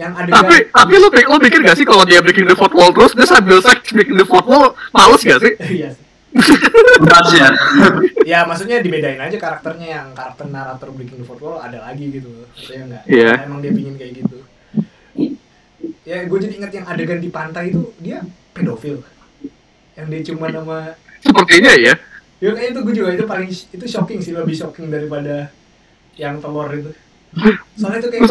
[0.00, 2.88] yang adegan tapi tapi lu lu pikir gak sih kalau dia breaking the fourth wall
[2.88, 5.52] terus dia sambil seks breaking the fourth wall males gak sih?
[5.68, 6.00] iya sih
[7.36, 7.50] ya
[8.24, 12.32] ya maksudnya dibedain aja karakternya yang karakter narator breaking the fourth wall ada lagi gitu
[12.56, 13.32] maksudnya enggak Iya.
[13.44, 14.38] emang dia pingin kayak gitu
[16.08, 18.24] ya gue jadi inget yang adegan di pantai itu dia
[18.56, 19.04] pedofil
[19.92, 21.98] yang dia cuma nama Sepertinya ya.
[22.38, 25.50] Ya kayaknya itu gue juga itu paling itu shocking sih lebih shocking daripada
[26.14, 26.90] yang telur itu
[27.76, 28.24] soalnya itu kayak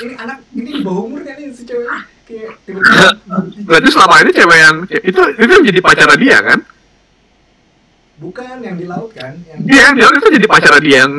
[0.00, 1.86] ini anak ini di bawah umur kan ini si cewek
[2.24, 3.08] kayak tiba-tiba
[3.68, 6.60] berarti selama ini cewek yang itu itu jadi pacara dia kan?
[8.14, 11.12] bukan yang di laut kan yang Iya, dia itu jadi pacara dia yang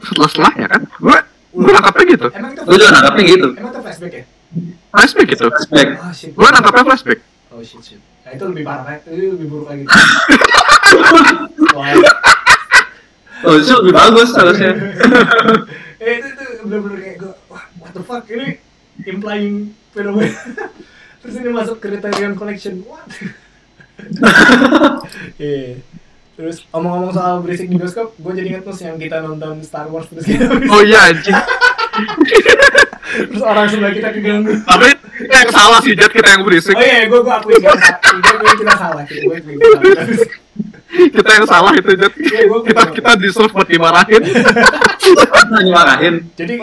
[0.00, 0.80] setelah setelahnya kan?
[0.96, 1.18] Gue
[1.54, 2.26] gue nangkapnya gitu.
[2.32, 3.48] emang itu Gue juga nangkapnya gitu.
[3.52, 4.24] emang itu flashback ya
[4.88, 5.44] Flashback gitu.
[5.52, 5.88] Flashback.
[6.00, 7.20] oh shit Gue nangkapnya flashback.
[7.52, 9.84] oh shit shit nah, itu lebih parah itu lebih buruk lagi
[13.38, 14.74] Oh, itu lebih bagus harusnya.
[16.02, 18.58] eh itu itu bener-bener kayak gue wah what the fuck ini
[19.06, 20.34] implying fenomena
[21.22, 23.06] terus ini masuk criterion collection what
[25.38, 25.82] Iya.
[26.38, 30.06] Terus omong-omong soal berisik di bioskop, gue jadi inget terus yang kita nonton Star Wars
[30.06, 31.34] terus kita Oh iya anjing.
[33.02, 34.52] Terus orang sebelah kita keganggu.
[34.62, 34.88] Tapi
[35.18, 36.74] yang salah sih Jet kita yang berisik.
[36.76, 40.36] Oh iya, gue gue akui kita gue gue kita salah, kita gue akui kita salah.
[40.88, 42.12] Kita yang salah itu Jet.
[42.16, 44.22] Iya, Kita kita deserve buat dimarahin.
[44.98, 46.14] Kita nyemarahin.
[46.38, 46.54] Jadi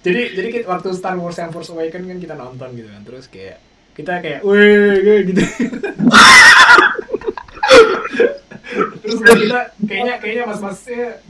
[0.00, 3.28] jadi jadi kita, waktu Star Wars yang Force Awakens kan kita nonton gitu kan, terus
[3.28, 3.60] kayak
[3.92, 5.42] kita kayak, kayak gitu.
[9.04, 11.20] terus kita kayaknya kayaknya mas-masnya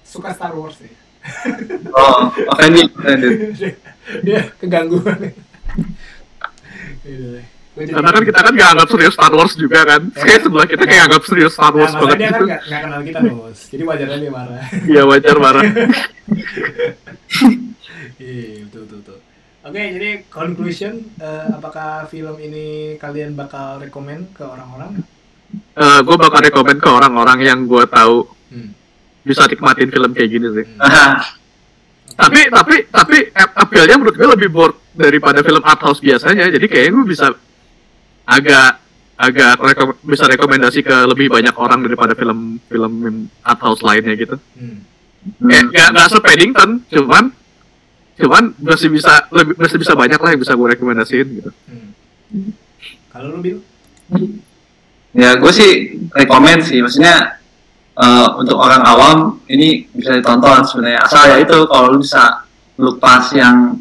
[0.00, 1.01] suka Star Wars sih.
[1.92, 2.18] Oh,
[2.48, 3.32] offended, offended.
[3.54, 3.70] dia,
[4.20, 5.32] dia keganggu banget.
[7.02, 7.44] Gitu deh.
[7.72, 10.02] Gua jadi- Karena kan kita kan gak anggap serius Star Wars juga kan.
[10.12, 12.44] Kayak sebelah kita kayak anggap serius Star Nah, Wars masalahnya banget dia kan gitu.
[12.44, 14.64] nggak nggak kenal kita bos, jadi wajarnya dia marah.
[14.84, 15.62] Iya wajar marah.
[18.18, 18.98] Iya betul betul.
[19.00, 19.18] betul.
[19.62, 22.66] Oke jadi conclusion, eh, apakah film ini
[22.98, 25.00] kalian bakal rekomend ke orang-orang?
[25.76, 28.24] gue bakal rekomend ke orang-orang yang gue tahu.
[29.22, 30.66] Bisa nikmatin film kayak gini sih.
[32.12, 36.52] Tapi tapi tapi ap- appealnya menurut gue lebih bored daripada film art house biasanya.
[36.52, 37.26] Jadi kayaknya gue bisa
[38.28, 38.84] agak
[39.16, 42.92] agak rekom- bisa rekomendasi ke lebih banyak orang daripada film film
[43.40, 44.36] art house lainnya gitu.
[44.52, 44.84] Hmm.
[45.40, 47.24] Kayak nggak nggak se-Paddington, cuman
[48.20, 51.50] cuman masih bisa lebih masih bisa banyak lah yang bisa gue rekomendasiin gitu.
[51.64, 51.90] Hmm.
[53.08, 53.58] Kalau lu bil?
[55.16, 56.84] ya gue sih rekomend sih.
[56.84, 57.40] Maksudnya
[57.96, 59.16] eh, untuk orang awam
[59.48, 61.00] ini bisa ditonton sebenarnya.
[61.04, 62.44] Asal ya itu kalau lu bisa
[62.80, 63.76] lupas yang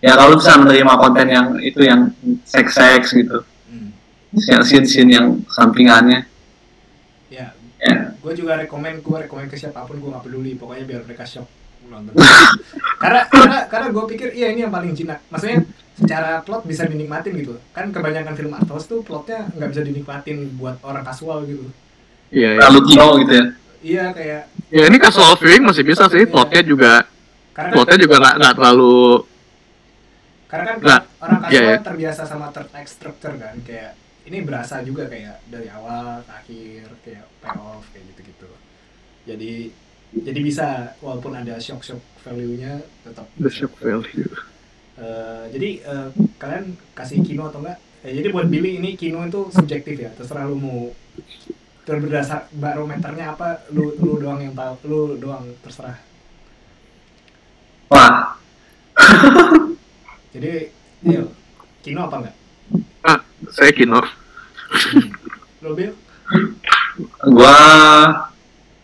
[0.00, 2.10] ya kalau lu bisa menerima konten yang itu yang
[2.46, 3.42] seks-seks gitu.
[3.68, 3.90] Hmm.
[4.34, 6.26] Yang scene-scene yang sampingannya.
[7.30, 8.12] Ya, Ya.
[8.12, 11.48] gue juga rekomend, gue rekomend ke siapa pun gue nggak peduli, pokoknya biar mereka shock
[11.88, 12.12] nonton.
[13.02, 15.24] karena karena karena gue pikir iya ini yang paling jinak.
[15.32, 15.64] Maksudnya
[15.96, 17.58] secara plot bisa dinikmatin gitu.
[17.74, 21.66] Kan kebanyakan film art house tuh plotnya nggak bisa dinikmatin buat orang kasual gitu.
[22.30, 22.50] Iya.
[22.56, 22.60] iya.
[22.66, 23.44] Lalu gitu ya.
[23.80, 26.22] Iya kayak Ya ini casual viewing masih bisa sih.
[26.30, 26.92] Plotnya juga
[27.50, 29.02] karena kan, plotnya juga nggak nggak terlalu
[30.50, 31.02] karena kan Nggak.
[31.22, 31.78] orang Iya, kasual iya.
[31.82, 33.92] terbiasa sama third act structure kan kayak
[34.26, 38.50] ini berasa juga kayak dari awal ke akhir kayak payoff kayak gitu-gitu.
[39.26, 39.52] Jadi
[40.10, 40.66] jadi bisa
[40.98, 44.26] walaupun ada shock-shock value-nya tetap the shock value.
[44.98, 47.78] Eh, jadi eh, kalian kasih kino atau enggak?
[48.02, 50.90] Eh, jadi buat Billy ini kino itu subjektif ya, terserah lu mau
[51.98, 55.98] berdasar barometernya apa, lu lu doang yang tahu, lu doang terserah.
[57.90, 58.38] Wah,
[60.34, 60.70] Jadi,
[61.02, 61.34] yuk,
[61.82, 62.36] kino apa enggak?
[63.02, 63.18] Ah,
[63.50, 63.98] saya kino.
[65.64, 65.92] Lu Bill?
[67.32, 67.56] gua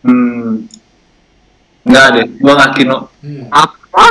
[0.03, 0.67] hmm,
[1.87, 2.97] enggak deh, gua nggak kino.
[3.23, 4.05] Hmm, Apa?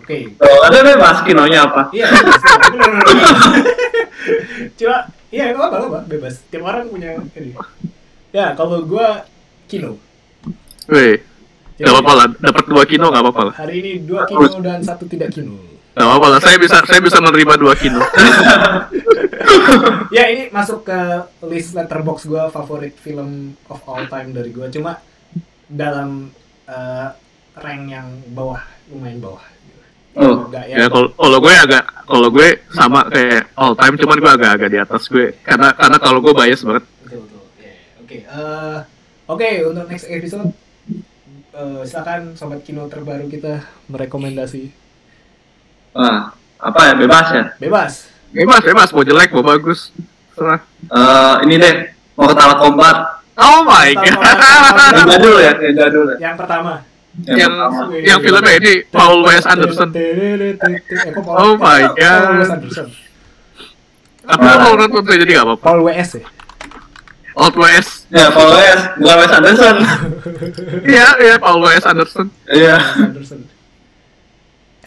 [0.00, 0.32] Oke.
[0.40, 1.92] Tuh, ada deh bahas kinonya apa?
[1.92, 2.42] Iya, bebas,
[5.34, 6.40] iya nggak apa apa, bebas.
[6.48, 7.52] Tiap orang punya ini.
[8.32, 9.24] Ya, kalau gua
[9.68, 9.96] kino.
[10.88, 11.20] Weh,
[11.76, 12.26] Jadi, nggak apa-apa lah.
[12.40, 13.54] Dapat dua kino nggak apa-apa lah.
[13.56, 15.56] Hari ini dua kino dan satu tidak kino.
[15.96, 16.38] Nggak apa-apa lah.
[16.40, 18.00] Saya bisa saya bisa menerima dua kino.
[20.16, 21.00] ya ini masuk ke
[21.48, 25.00] list letterbox gue favorit film of all time dari gue cuma
[25.68, 26.32] dalam
[26.68, 27.08] eh,
[27.58, 29.44] rank yang bawah lumayan bawah
[30.18, 34.68] Oh, ya kalau kalau gue agak kalau gue sama kayak all time cuman gue agak-agak
[34.68, 36.84] di atas gue karena karena kalau gue bias banget.
[37.00, 37.70] betul betul Ya,
[38.02, 38.78] oke eh,
[39.26, 40.50] oke untuk next episode
[41.54, 44.74] eh, silakan sobat kino terbaru kita merekomendasi
[45.94, 47.44] wah, apa ya bebas ya?
[47.56, 47.92] bebas
[48.28, 49.88] Bebas bebas mau jelek mau bagus.
[50.34, 50.60] Serah.
[50.84, 51.74] Eh, ini deh
[52.12, 52.96] mau ketawa kombat.
[53.38, 54.20] Oh my god.
[54.92, 56.16] Yang jadul ya, yang jadul ya.
[56.20, 56.84] yang pertama
[57.26, 57.52] yang
[58.04, 59.90] yang filmnya ini Paul Wes Anderson.
[61.26, 62.56] Oh my eh, Paul Wes God.
[62.62, 62.86] Anderson.
[64.28, 65.64] Tapi mau nonton tuh jadi nggak apa-apa.
[65.64, 66.26] Paul WS ya
[67.38, 68.10] Old West.
[68.10, 69.76] Ya, Paul Wes, bukan Wes Anderson.
[70.90, 72.26] Iya iya Paul Wes Anderson.
[72.50, 72.76] Iya.
[72.98, 73.40] Anderson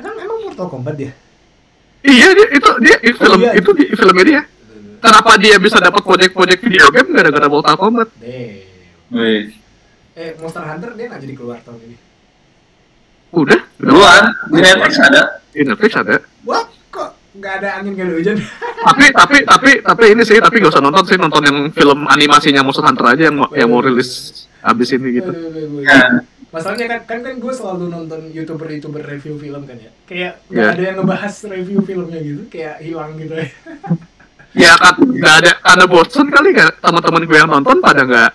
[0.01, 1.11] emang emang Mortal Kombat dia
[2.01, 3.51] Iya dia itu dia itu Oh, film iya.
[3.53, 4.41] itu di filmnya dia.
[5.01, 8.09] Kenapa dia bisa dapat proyek-proyek video game gara-gara Mortal Kombat?
[8.17, 9.53] Damn.
[10.11, 12.10] Eh, Monster Hunter dia nggak jadi keluar tahun ini.
[13.31, 15.21] Udah, udah Duluan di Netflix ada.
[15.49, 16.15] di Netflix ada.
[16.41, 16.67] What?
[16.89, 18.37] Kok nggak ada angin nggak ada hujan?
[18.81, 22.59] tapi tapi tapi tapi ini sih tapi gak usah nonton sih nonton yang film animasinya
[22.59, 24.09] Monster Hunter aja yang mau- yang mau rilis
[24.59, 25.31] abis ini gitu.
[25.81, 26.21] Nah,
[26.51, 29.91] Masalahnya kan kan kan gue selalu nonton youtuber-youtuber review film kan ya.
[30.03, 30.73] Kayak nggak Iya.
[30.73, 33.47] ada yang ngebahas review filmnya gitu, kayak hilang gitu ya.
[34.51, 38.29] Ya kan nggak ada karena bosen kali kan teman-teman gue yang nonton pada nggak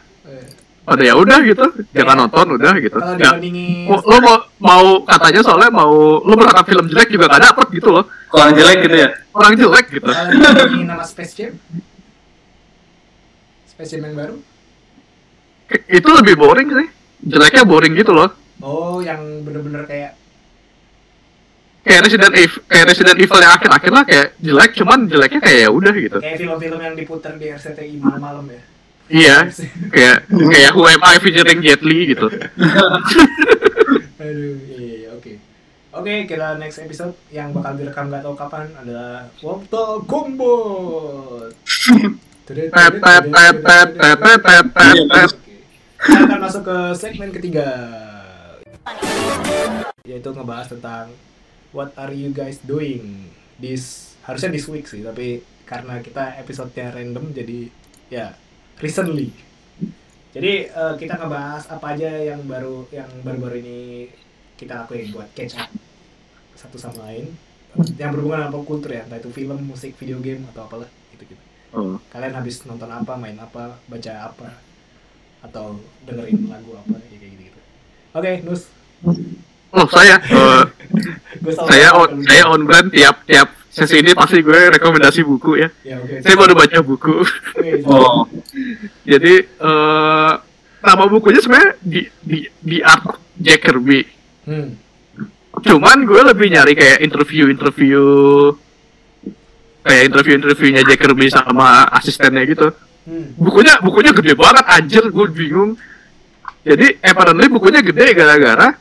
[0.86, 2.94] Eh, pada ya udah gitu jangan nonton udah gitu.
[2.94, 7.42] Kalau Ya, dibandingin lo mau mau katanya soalnya mau lo berharap film jelek juga gak
[7.42, 9.08] dapet gitu loh kurang jelek gitu ya.
[9.32, 10.06] orang jelek gitu.
[10.06, 11.52] kalau dibandingin nama Space Jam,
[13.66, 14.36] Space Jam yang baru,
[15.88, 16.86] Itu lebih boring sih.
[17.26, 18.30] Jeleknya boring gitu loh.
[18.62, 20.14] oh yang bener-bener kayak
[21.82, 25.68] Kayak Resident Evil, kayak Resident Evil yang akhir-akhir lah kayak jelek, cuman jeleknya kayak ya
[25.68, 26.18] udah gitu.
[26.18, 28.62] kayak film-film yang diputar di RCTI malam-malam ya.
[29.06, 29.46] Iya,
[29.94, 32.26] kayak kayak Who Am I featuring Jet Li gitu.
[34.18, 35.38] Aduh, iya, oke.
[35.94, 40.54] Oke, kita next episode yang bakal direkam gak tau kapan adalah Wobto Combo.
[45.96, 47.66] Kita akan masuk ke segmen ketiga
[50.06, 51.10] yaitu ngebahas tentang
[51.74, 53.26] what are you guys doing
[53.58, 57.66] this harusnya this week sih tapi karena kita episode-nya random jadi
[58.06, 58.38] ya
[58.80, 59.32] recently.
[60.36, 63.78] Jadi eh, kita ngebahas apa aja yang baru yang baru-baru ini
[64.56, 65.70] kita lakuin buat catch up
[66.56, 67.32] satu sama lain.
[68.00, 71.24] Yang berhubungan dengan pop culture ya entah itu film musik video game atau apalah gitu
[71.28, 71.44] gitu
[71.76, 72.00] Oh.
[72.08, 74.48] kalian habis nonton apa main apa baca apa
[75.44, 75.76] atau
[76.08, 77.60] dengerin lagu apa ya kayak gitu gitu
[78.16, 78.62] oke nus.
[79.76, 80.16] Oh saya,
[81.44, 85.68] selalu saya on, saya on brand tiap tiap sesi ini pasti gue rekomendasi buku ya.
[85.84, 87.20] ya Saya baru baca buku.
[87.92, 88.24] Oh,
[89.04, 90.32] Jadi eh
[90.80, 94.00] nama bukunya sebenarnya di di di Art Jack Kirby.
[94.48, 94.68] hmm.
[95.56, 98.00] Cuman gue lebih nyari kayak interview-interview
[99.84, 102.72] kayak interview-interviewnya Jack Kirby sama asistennya gitu.
[103.04, 103.36] Hmm.
[103.36, 105.76] Bukunya bukunya gede banget anjir, gue bingung.
[106.64, 108.72] Jadi apparently bukunya gede gara-gara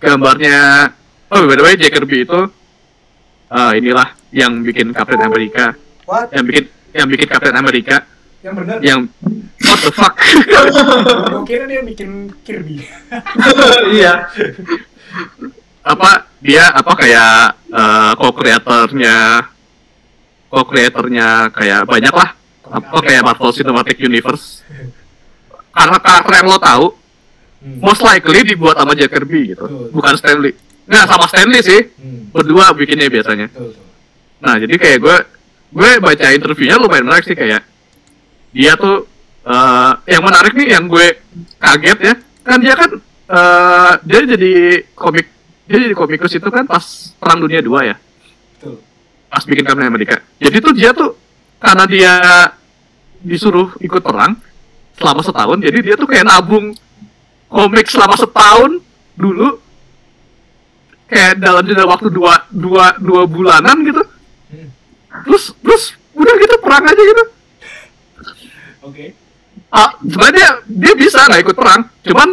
[0.00, 0.90] gambarnya
[1.30, 2.40] Oh, by the way Jack Kirby itu
[3.54, 5.74] eh, inilah yang bikin Captain America,
[6.06, 6.30] what?
[6.30, 7.96] yang bikin yang bikin Captain America,
[8.40, 8.78] yang benar?
[8.80, 9.00] Yang
[9.60, 10.14] what the fuck.
[11.36, 12.80] gue kira dia bikin Kirby.
[13.96, 14.30] Iya.
[15.80, 17.32] apa dia apa kayak
[17.72, 19.16] eh, co-creatornya
[20.48, 22.30] co-creatornya kayak banyak lah.
[22.70, 24.64] Apa kayak Marvel Cinematic Universe.
[25.74, 26.86] Karena karakter yang lo tahu
[27.60, 27.78] hmm.
[27.82, 29.90] most likely dibuat sama Jack Kirby gitu.
[29.92, 30.56] Bukan Stanley.
[30.88, 31.80] Nggak sama Stanley sih.
[31.98, 32.32] Hmm.
[32.32, 33.50] berdua bikinnya biasanya.
[33.50, 33.89] Betul, betul.
[34.40, 35.16] Nah jadi kayak gue
[35.70, 37.62] gue baca interviewnya lumayan menarik sih kayak
[38.50, 39.06] dia tuh
[39.46, 41.06] eh, yang menarik nih yang gue
[41.60, 42.90] kaget ya kan dia kan
[43.30, 44.52] eh, dia jadi
[44.96, 45.28] komik
[45.70, 47.96] dia jadi komikus itu kan pas perang dunia 2 ya
[48.56, 48.80] betul
[49.30, 50.18] pas bikin Captain America.
[50.42, 51.14] Jadi tuh dia tuh
[51.62, 52.12] karena dia
[53.22, 54.34] disuruh ikut perang
[54.98, 56.74] selama setahun, jadi dia tuh kayak nabung
[57.46, 58.82] komik selama setahun
[59.14, 59.62] dulu
[61.06, 64.02] kayak dalam jeda waktu dua, dua, dua bulanan gitu.
[65.10, 65.82] Terus terus
[66.14, 67.24] udah gitu perang aja gitu.
[68.80, 69.06] oke
[69.70, 72.28] Ah, sebenarnya dia, dia bisa nggak ikut perang, cuman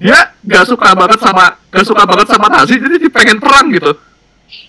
[0.00, 3.92] dia gak suka banget sama gak suka banget sama Nazi, jadi dia pengen perang gitu.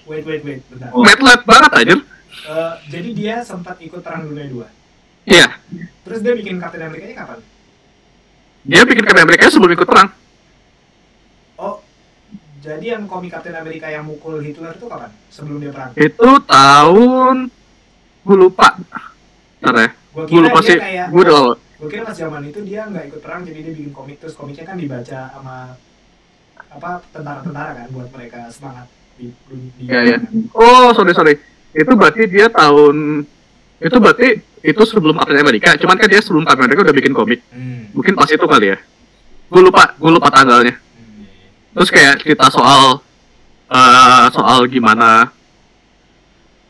[0.03, 1.03] wait wait wait bentar Oh.
[1.47, 1.95] Banget aja.
[2.43, 4.67] Eh, jadi dia sempat ikut perang dunia 2
[5.31, 5.47] Iya,
[6.03, 7.39] terus dia bikin Captain America nya kapan
[8.63, 10.07] dia bikin Captain America sebelum ikut perang.
[12.63, 15.11] Jadi yang komik Captain America yang mukul Hitler itu kapan?
[15.27, 15.91] Sebelum dia perang?
[15.93, 17.35] Itu tahun
[18.23, 18.79] gue lupa.
[19.59, 19.89] Ntar ya.
[20.09, 20.77] Gue kira lupa sih.
[20.77, 21.53] kayak- gue udah lama.
[21.59, 24.15] gue kira pas zaman itu dia nggak ikut perang jadi dia bikin komik.
[24.17, 25.75] Terus komiknya kan dibaca sama
[26.69, 30.17] apa tentara-tentara kan buat mereka semangat di, di Iya, iya.
[30.53, 31.35] oh sorry sorry.
[31.69, 33.27] Itu berarti dia tahun
[33.77, 34.27] itu berarti
[34.63, 35.75] itu sebelum Captain America.
[35.75, 37.43] Cuman kan dia sebelum Captain America udah bikin komik.
[37.51, 37.91] Hmm.
[37.91, 38.77] mungkin pas itu kali ya.
[39.51, 40.79] Gue lupa gue lupa tanggalnya.
[41.73, 43.01] Terus kayak cerita soal
[43.73, 45.33] eh soal gimana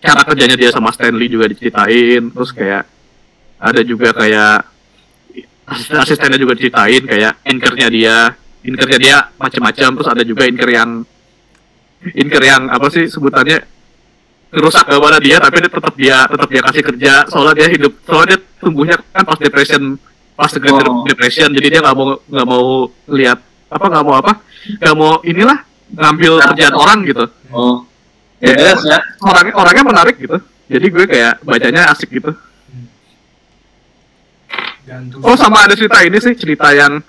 [0.03, 2.27] cara kerjanya dia sama Stanley juga diceritain.
[2.31, 2.83] Terus kayak
[3.59, 4.67] ada juga kayak
[5.63, 8.17] asisten asistennya juga diceritain kayak inkernya dia
[8.67, 10.89] inkernya dia macam-macam terus ada juga inker yang
[12.03, 13.63] inker yang apa sih sebutannya
[14.53, 17.13] rusak kepada dia tapi dia tetap dia tetap dia kasih kerja.
[17.31, 19.95] Soalnya dia hidup soalnya dia tumbuhnya kan pas depression
[20.35, 21.07] pas Oh.
[21.07, 21.47] depression.
[21.55, 22.65] Jadi dia nggak mau nggak mau
[23.07, 23.39] lihat
[23.73, 24.31] apa nggak mau apa?
[24.79, 25.59] Nggak mau inilah
[25.93, 27.23] ngambil kerjaan orang gitu.
[27.53, 27.85] Oh,
[28.41, 28.97] ya ya, ya.
[29.21, 30.37] orangnya orangnya menarik gitu.
[30.69, 32.31] Jadi gue kayak bacanya asik gitu.
[35.23, 36.99] Oh sama ada cerita ini sih cerita yang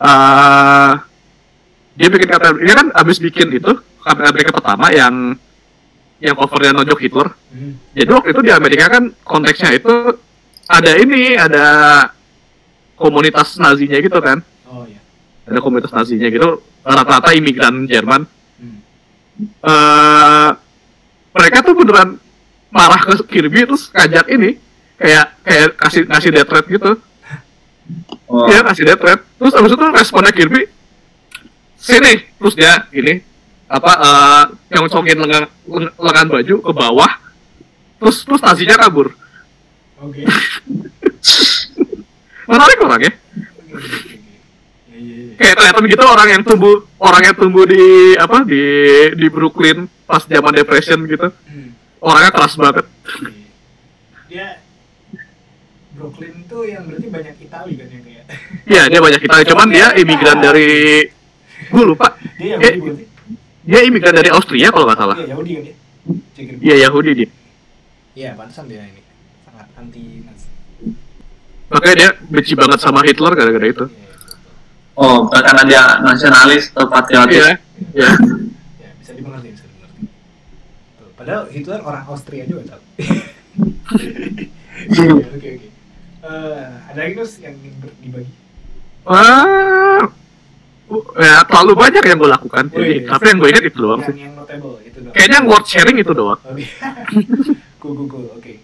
[0.00, 0.90] eh
[1.98, 3.72] dia bikin kata dia kan abis bikin itu
[4.06, 5.36] America pertama yang
[6.22, 7.74] yang covernya nonjok Hitler Hmm.
[7.98, 9.90] jadi waktu itu di Amerika kan konteksnya itu
[10.70, 11.66] ada ini ada
[12.94, 14.38] komunitas Nazinya gitu kan.
[14.70, 14.99] Oh iya.
[15.46, 18.24] Ada komunitas Nazinya gitu rata-rata imigran Jerman.
[18.60, 18.78] Hmm.
[19.40, 20.50] eh
[21.30, 22.18] mereka tuh beneran
[22.68, 24.58] marah ke Kirby terus ngajak ini
[25.00, 26.90] kayak kayak kasih ngasih death threat gitu.
[28.30, 28.46] Oh.
[28.46, 29.20] Iya kasih death threat.
[29.38, 30.62] Terus abis itu responnya Kirby
[31.80, 32.12] sini.
[32.36, 33.22] Terus dia ini
[33.70, 34.42] apa eh
[34.74, 37.12] nyongsokin lengan leng- lengan baju ke bawah.
[38.00, 39.12] Terus terus Nazinya kabur.
[40.00, 40.24] Oke.
[42.50, 43.12] menarik orangnya
[43.70, 44.16] Oke, oke, oke.
[44.90, 44.99] Iya, iya, iya.
[45.34, 47.84] Kayak kelihatan gitu orang yang tumbuh orang yang tumbuh di
[48.14, 48.62] apa di
[49.14, 51.70] di Brooklyn pas zaman depression gitu Hmm.
[52.00, 52.86] orangnya keras banget
[54.26, 54.62] Dia
[55.90, 58.24] Brooklyn tuh yang berarti banyak Itali kan yang kayak.
[58.64, 60.70] Iya dia banyak kita, cuman dia imigran dari
[61.66, 63.04] gue lupa Dia Eh, berarti?
[63.60, 65.16] dia imigran dari Austria kalau nggak salah.
[65.18, 65.76] Iya Yahudi kan dia.
[66.32, 66.54] Cekir.
[66.58, 67.28] Iya Yahudi dia.
[68.10, 69.02] Iya, pantesan dia ini
[69.42, 70.48] sangat anti Nazi.
[71.68, 73.84] Makanya dia benci banget sama Hitler gara-gara itu.
[73.84, 74.09] Iya, iya.
[75.00, 77.40] Oh, karena dia nasionalis atau patriotis.
[77.40, 77.56] Iya,
[77.96, 78.12] iya.
[78.76, 80.00] Ya, bisa dimengerti, bisa dimengerti.
[81.00, 82.82] Tuh, padahal Hitler orang Austria juga, tau.
[83.90, 85.68] Oke, oke, oke.
[86.20, 87.56] Eh, ada lagi Nus yang
[88.04, 88.28] dibagi?
[89.08, 90.04] Wah, uh,
[91.16, 92.64] ya terlalu banyak yang gue lakukan.
[92.68, 93.08] Jadi, Wih.
[93.08, 94.16] tapi yang gue ingat itu doang Yang, sih.
[94.20, 95.12] yang notable itu dong.
[95.16, 96.40] Kayaknya yang worth sharing itu doang.
[96.44, 96.66] Oke.
[97.80, 98.26] cool, cool, cool.
[98.36, 98.60] Oke.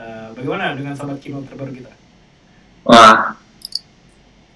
[0.00, 1.92] Eh, bagaimana dengan sobat kino terbaru kita?
[2.88, 3.36] Wah.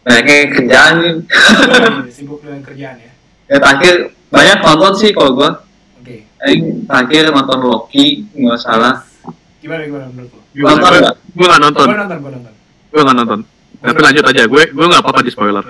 [0.08, 1.14] Kayaknya kerjaan nih.
[2.08, 3.12] Wih, Sibuk dengan kerjaan ya.
[3.48, 3.94] Ya terakhir
[4.32, 5.50] banyak nonton sih kalau gua.
[6.00, 6.24] Oke.
[6.48, 9.04] Yang terakhir nonton Loki, nggak salah.
[9.60, 10.40] Gimana gimana menurut lo?
[10.56, 10.68] Gimana?
[10.72, 11.16] Nonton Gue nggak?
[11.36, 11.86] gue nggak nonton.
[11.86, 12.52] Gue nonton, gue nonton.
[12.88, 13.40] Gue nggak nonton.
[13.78, 14.42] Tapi lanjut aja.
[14.48, 15.64] Gue gue nggak apa-apa di spoiler.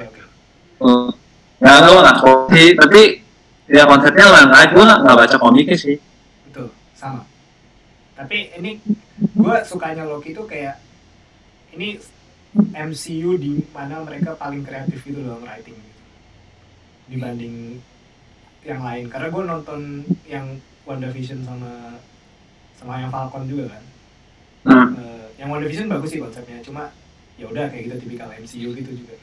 [0.79, 1.11] Oh.
[1.59, 2.17] Nggak tahu nggak
[2.55, 3.01] sih, tapi
[3.67, 4.79] ya konsepnya lah nggak.
[4.79, 5.97] Gua nggak- nggak baca komiknya sih.
[6.47, 7.27] Betul, sama.
[8.15, 8.79] Tapi ini
[9.19, 10.79] gue sukanya Loki itu kayak
[11.75, 11.99] ini
[12.59, 15.79] MCU di mana mereka paling kreatif gitu dalam writing
[17.09, 17.79] dibanding
[18.67, 19.07] yang lain.
[19.09, 19.81] Karena gue nonton
[20.27, 20.47] yang
[20.85, 21.97] WandaVision sama
[22.77, 23.85] sama yang Falcon juga kan.
[24.69, 26.91] Nah, Eh, yang WandaVision bagus sih konsepnya, cuma
[27.39, 29.15] ya udah kayak gitu tipikal MCU gitu juga.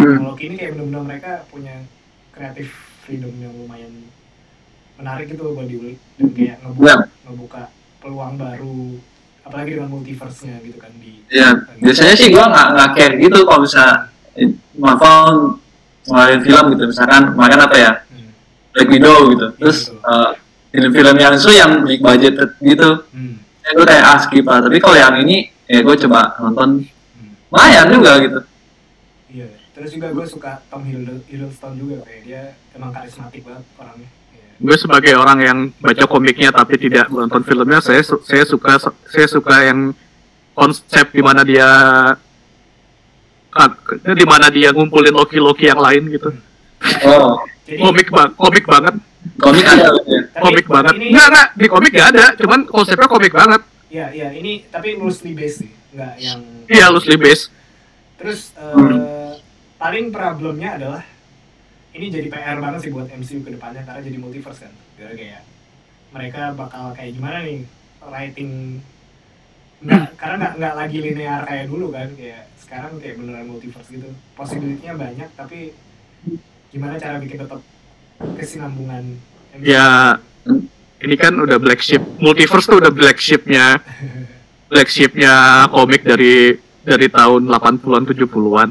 [0.00, 0.16] hmm.
[0.16, 1.76] Yang Loki ini kayak benar-benar mereka punya
[2.32, 2.72] kreatif
[3.04, 3.92] freedom yang lumayan
[4.96, 7.62] menarik gitu buat diulik dan kayak ngebuka ngebuka
[8.00, 9.00] peluang baru
[9.42, 13.60] apalagi dengan multiverse-nya gitu kan di Ya, biasanya sih gua nggak nggak care gitu kalau
[13.62, 13.84] bisa
[14.34, 15.56] eh, Marvel
[16.02, 18.30] ngeluarin film gitu misalkan kemarin apa ya Hmm.
[18.72, 20.02] Black Widow gitu terus betul.
[20.02, 20.30] eh,
[20.70, 23.38] film-film yang itu yang big budget gitu Hmm.
[23.60, 27.32] ya gue kayak ah skip lah tapi kalau yang ini ya gue coba nonton Hmm.
[27.48, 28.40] lumayan juga gitu
[29.30, 29.46] Iya.
[29.70, 34.10] Terus juga gue suka Tom Hiddle- Hiddleston juga kayak dia emang karismatik banget orangnya.
[34.60, 38.76] Gue sebagai orang yang baca komiknya tapi tidak menonton filmnya, saya su- saya suka
[39.08, 39.96] saya suka yang
[40.52, 41.64] konsep di mana dia
[43.50, 43.70] kan,
[44.06, 46.30] di mana dia ngumpulin Loki-Loki yang lain gitu.
[47.02, 47.40] oh
[47.70, 48.94] Komik bang, komik banget,
[49.38, 50.92] komik ada ya tapi- komik banget.
[50.92, 53.60] Ini, Enggak enggak di komik gak ada, cuman konsepnya komik banget.
[53.86, 57.54] Iya, iya, ini tapi loosely based sih, nggak yang Iya, loosely based.
[58.18, 59.38] Terus eh, Hmm.
[59.78, 61.02] paling problemnya adalah
[61.94, 64.72] ini jadi PR banget sih buat MCU ke depannya karena jadi multiverse kan.
[64.98, 65.42] Gara kayak
[66.10, 67.66] mereka bakal kayak gimana nih
[68.02, 68.82] writing
[69.80, 74.12] nggak karena nggak nggak lagi linear kayak dulu kan kayak sekarang kayak beneran multiverse gitu
[74.36, 75.72] possibility-nya banyak tapi
[76.68, 77.60] gimana cara bikin tetap
[78.36, 79.16] kesinambungan
[79.56, 79.64] MCU?
[79.64, 80.20] Ya
[81.00, 83.80] ini kan udah black sheep, multiverse tuh udah black sheepnya,
[84.68, 88.68] black sheepnya komik dari dari tahun 80-an 70-an.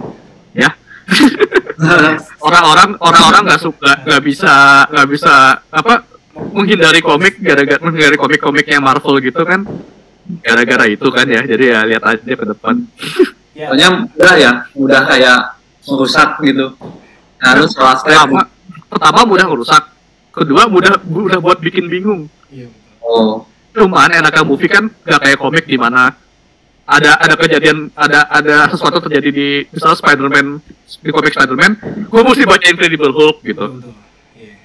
[0.54, 0.78] Ya,
[2.48, 4.54] orang-orang orang-orang nggak suka nggak bisa
[4.92, 5.34] nggak bisa
[5.72, 6.06] apa
[6.54, 9.66] menghindari komik gara-gara menghindari komik-komiknya Marvel gitu kan?
[10.46, 12.76] Gara-gara itu kan ya jadi ya lihat aja ke depan.
[13.58, 15.40] Ya, soalnya udah ya udah kayak
[15.90, 16.68] merusak gitu.
[17.40, 18.42] Harus salah step pertama
[18.90, 19.84] pertama mudah ngerusak
[20.30, 22.30] kedua mudah mudah buat bikin bingung.
[22.54, 22.70] Iya
[23.10, 23.46] oh.
[23.74, 26.14] Cuman enaknya movie kan nggak kayak komik di mana
[26.90, 30.46] ada ada kejadian ada ada sesuatu terjadi di misalnya Spider-Man
[31.06, 31.72] di komik Spider-Man
[32.10, 33.62] gue mesti baca Incredible Hulk gitu.
[33.62, 34.08] Betul betul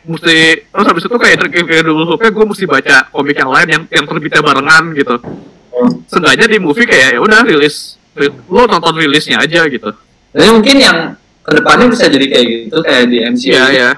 [0.04, 0.36] mesti
[0.68, 4.40] terus habis itu kayak Incredible Hulk gue mesti baca komik yang lain yang yang terbitnya
[4.40, 5.14] barengan gitu.
[6.08, 9.90] Seenggaknya di movie kayak ya udah rilis ri- lo nonton rilisnya aja gitu.
[10.32, 10.98] Jadi mungkin yang
[11.44, 13.90] ke depannya bisa jadi kayak gitu kayak di MCU iya iya.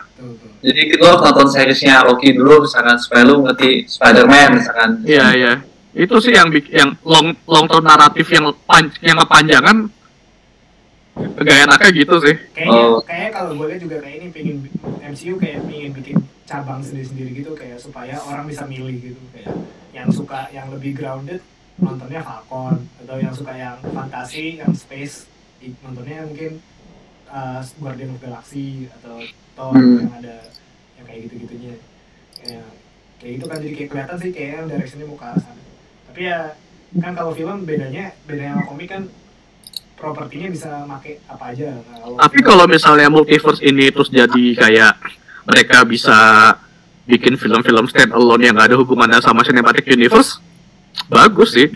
[0.66, 4.90] Jadi lo nonton seriesnya Loki dulu misalkan supaya lu ngerti Spider-Man misalkan.
[5.06, 5.52] Iya iya.
[5.96, 9.88] Itu sih yang yang long long term naratif yang pan, yang kepanjangan
[11.16, 12.36] gak enaknya gitu sih.
[12.52, 13.00] Kayaknya, Oh.
[13.00, 14.56] kayaknya kalau gue lihat juga kayak ini pengen
[15.00, 19.56] MCU kayak pengen bikin cabang sendiri-sendiri gitu kayak supaya orang bisa milih gitu kayak
[19.90, 21.40] yang suka yang lebih grounded
[21.76, 25.24] nontonnya Falcon atau yang suka yang fantasi yang space
[25.80, 26.60] nontonnya mungkin
[27.26, 29.16] uh, Guardian of Galaxy atau
[29.56, 30.04] Thor Hmm.
[30.04, 30.36] yang ada
[31.00, 31.74] yang kayak gitu-gitunya
[32.36, 32.68] kayak
[33.16, 35.62] kayak gitu kan jadi kayak kelihatan sih kayak yang directionnya mau ke sana
[36.16, 36.56] tapi ya
[36.96, 39.04] kan kalau film bedanya bedanya sama komik kan
[40.00, 44.96] propertinya bisa make apa aja kalau Tapi film- kalau misalnya multiverse ini terus jadi kayak
[45.44, 46.16] mereka bisa
[47.04, 50.40] bikin film-film stand alone yang gak ada hubungannya sama cinematic universe,
[51.06, 51.68] bagus sih.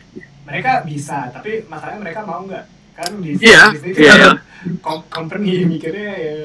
[0.42, 2.64] mereka bisa tapi masalahnya mereka mau nggak
[2.96, 3.64] kan di Disney iya,
[4.16, 4.30] iya.
[4.80, 6.36] kom- company mikirnya ya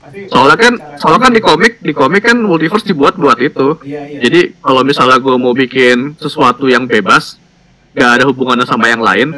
[0.00, 3.80] pasti Soalnya kan, soalnya kan di komik, di komik kan multiverse dibuat buat itu.
[3.82, 7.40] iya iya Jadi kalau misalnya gue mau bikin sesuatu yang bebas,
[7.96, 9.32] gak ada hubungannya sama yang lain,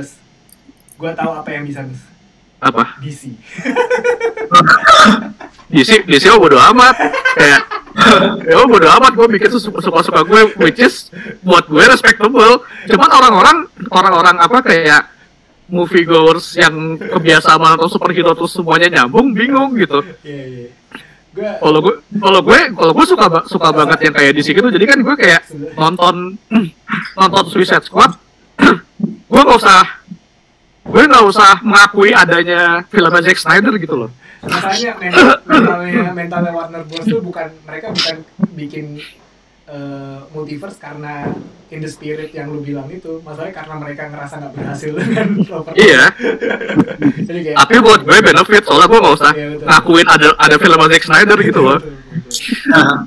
[0.96, 1.84] gue tahu apa yang bisa
[2.56, 2.98] apa?
[3.04, 3.36] DC
[5.66, 6.94] DC, DC mah bodo amat.
[7.34, 7.62] Kayak,
[8.50, 11.10] ya bodo amat gue bikin sesu- suka-suka gue, which is
[11.42, 12.62] buat gue respectable.
[12.86, 13.56] Cuman orang-orang,
[13.90, 15.02] orang-orang apa kayak
[15.66, 20.02] movie goers yang kebiasaan atau superhero terus semuanya nyambung, bingung gitu.
[20.22, 20.68] iya iya
[21.36, 24.68] gue Kalau gue, kalau gue, kalau gue suka suka banget yang kayak DC gitu.
[24.72, 25.42] Jadi kan gue kayak
[25.76, 26.40] nonton
[27.20, 28.16] nonton Suicide Squad,
[29.30, 29.84] gue nggak usah
[30.86, 34.10] gue nggak usah mengakui adanya film Zack Snyder gitu loh.
[34.46, 38.16] masalahnya mental, mentalnya mentalnya Warner Bros tuh bukan mereka bukan
[38.54, 39.02] bikin
[39.66, 41.30] eh, multiverse karena
[41.70, 45.76] in the spirit yang lu bilang itu masalahnya karena mereka ngerasa nggak berhasil dengan properti
[45.82, 46.04] Iya.
[47.28, 49.66] jadi kayak Tapi buat gue benefit soalnya gue nggak usah Iya, betul.
[49.66, 51.78] ngakuin ada ada film Zack Snyder gitu loh.
[51.82, 51.94] Betul.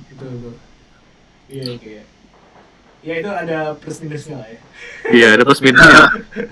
[1.49, 2.05] Iya, kayak.
[3.01, 4.59] Ya itu ada plus minusnya lah ya.
[5.09, 6.03] Iya, ada plus minusnya.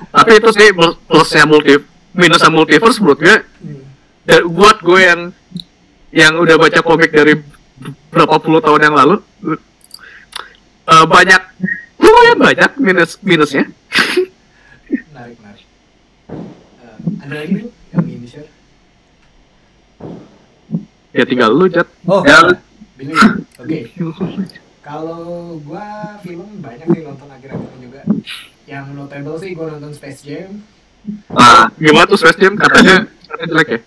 [0.10, 0.68] Tapi itu sih
[1.06, 1.74] plusnya multi
[2.18, 3.38] minusnya multiverse menurut gue.
[3.62, 3.84] Hmm.
[4.26, 5.22] Dan buat gue yang
[6.10, 7.38] yang udah baca komik dari
[8.10, 9.16] berapa puluh tahun yang lalu,
[10.88, 11.42] eh, banyak
[11.98, 13.64] lumayan banyak minus minusnya.
[15.12, 15.66] Menarik, menarik.
[16.80, 17.54] Eh, ada lagi
[17.92, 18.50] yang ingin di share?
[21.12, 21.88] Ya tinggal lu jat.
[22.06, 22.56] Oh, Ya.
[22.96, 23.14] Billy.
[23.58, 23.80] Oke.
[24.82, 28.02] Kalau gua film banyak sih nonton akhir-akhir juga.
[28.66, 30.64] Yang notable sih gua nonton Space Jam.
[31.30, 33.80] nah, Gimana tuh Space Jam katanya katanya jelek ya?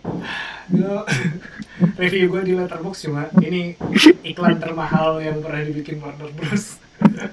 [1.96, 3.74] Review gua di Letterboxd cuma ini
[4.22, 6.76] iklan termahal yang pernah dibikin Warner Bros.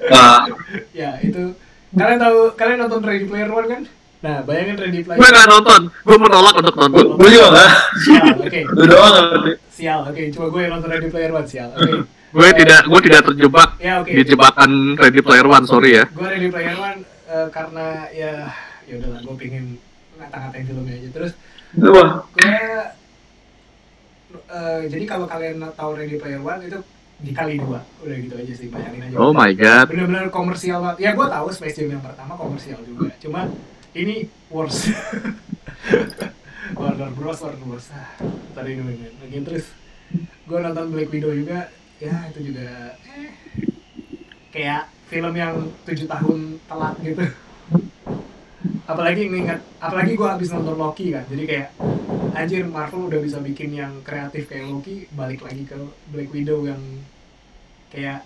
[0.07, 0.47] nah,
[0.99, 1.51] ya itu
[1.91, 3.81] kalian tahu kalian nonton Ready Player One kan?
[4.17, 7.05] Nah bayangin Ready Player Gue nggak nonton, gue menolak untuk nonton.
[7.15, 7.71] gue juga nggak.
[7.99, 8.59] Sial, oke.
[8.77, 9.51] Lu doang ngerti.
[9.69, 10.23] Sial, oke.
[10.31, 11.69] Cuma gue yang nonton Ready Player One, sial.
[11.73, 11.93] Oke.
[12.27, 14.11] Gue tidak, gue tidak terjebak Ya, oke.
[14.11, 16.05] di jebakan Ready Player One, sorry ya.
[16.11, 18.51] Gue Ready Player One eh, karena ya
[18.83, 19.65] ya udahlah gue pengen
[20.19, 21.09] ngata-ngatain filmnya aja.
[21.15, 21.31] Terus
[21.71, 22.03] gue
[24.33, 26.79] eh, jadi kalau kalian tahu Ready Player One itu
[27.17, 29.15] dikali dua, udah gitu aja sih bayangin aja.
[29.17, 29.89] Oh my god.
[29.89, 30.97] Bener-bener komersial banget.
[31.01, 33.09] Ya gue tahu Space Jam yang pertama komersial juga.
[33.17, 33.49] Cuma
[33.97, 34.93] ini worse.
[36.77, 37.89] Warner Bros, Warner Bros.
[37.89, 38.13] Ah,
[38.53, 38.85] tadi kan.
[38.93, 39.65] Lagi terus
[40.45, 41.73] gue nonton Black Widow juga.
[41.97, 43.33] Ya itu juga eh,
[44.53, 47.25] kayak film yang tujuh tahun telat gitu.
[48.87, 51.23] Apalagi ngingat, apalagi gue habis nonton Loki kan.
[51.27, 51.67] Jadi kayak
[52.37, 55.77] anjir Marvel udah bisa bikin yang kreatif kayak Loki balik lagi ke
[56.13, 56.81] Black Widow yang
[57.89, 58.23] kayak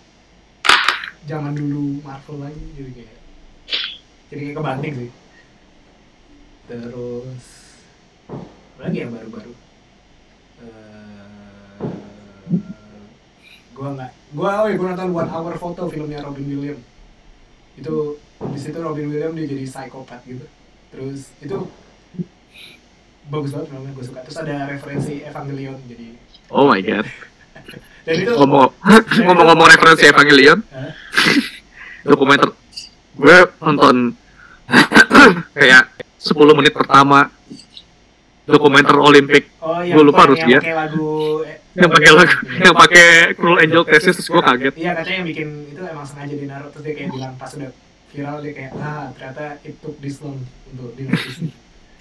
[1.30, 3.18] zaman dulu Marvel lagi jadi kayak
[4.28, 5.12] jadi kayak kebanting sih
[6.66, 7.44] terus
[8.82, 9.54] lagi yang baru-baru
[10.62, 11.82] Eh,
[13.74, 16.86] gua nggak gua oh ya gua nonton One Hour Photo filmnya Robin Williams
[17.82, 17.96] itu
[18.54, 20.46] di situ Robin Williams dia jadi psikopat gitu.
[20.94, 21.58] Terus itu
[23.28, 24.20] bagus banget filmnya gue suka.
[24.28, 26.06] Terus ada referensi Evangelion jadi
[26.52, 27.08] Oh my god.
[28.06, 28.70] dan itu Ngomong
[29.24, 30.60] ngomong-ngomong referensi Evangelion,
[32.04, 32.50] dokumenter
[33.18, 33.96] gue nonton
[35.58, 35.84] kayak
[36.22, 37.30] 10 menit pertama
[38.46, 39.54] dokumenter Olimpik.
[39.62, 40.60] Oh iya, Gua lupa Rusia.
[40.60, 43.08] pakai lagu eh, yang pakai lagu yang pakai
[43.40, 44.74] Cruel Angel Thesis terus gue kaget.
[44.76, 47.72] Iya katanya yang bikin itu emang sengaja dinaruh terus dia kayak bilang pas udah
[48.12, 51.08] viral dia kayak ah ternyata it took this long untuk nih.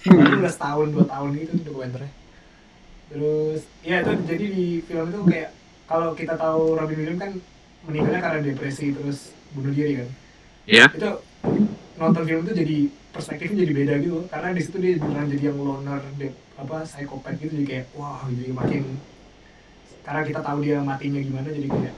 [0.01, 2.11] Baru udah setahun dua tahun gitu dokumenternya.
[3.11, 5.49] Terus ya itu jadi di film itu kayak
[5.87, 7.31] kalau kita tahu Robin Williams kan
[7.87, 10.09] meninggalnya karena depresi terus bunuh diri kan.
[10.69, 11.19] Ya, Itu
[11.99, 12.77] nonton film itu jadi
[13.11, 17.37] perspektifnya jadi beda gitu karena di situ dia beneran jadi yang loner de, apa psikopat
[17.43, 18.83] gitu jadi kayak wah jadi makin
[20.01, 21.95] karena kita tahu dia matinya gimana jadi kayak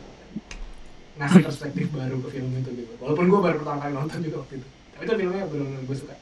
[1.14, 2.94] ngasih perspektif baru ke film itu gitu.
[3.00, 4.68] Walaupun gue baru pertama kali nonton juga waktu itu.
[4.94, 6.16] Tapi itu filmnya benar-benar gue suka.
[6.18, 6.22] Eh,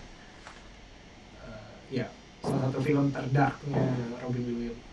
[1.96, 2.06] ya
[2.44, 3.82] salah satu film terdarknya
[4.20, 4.84] Robin Williams.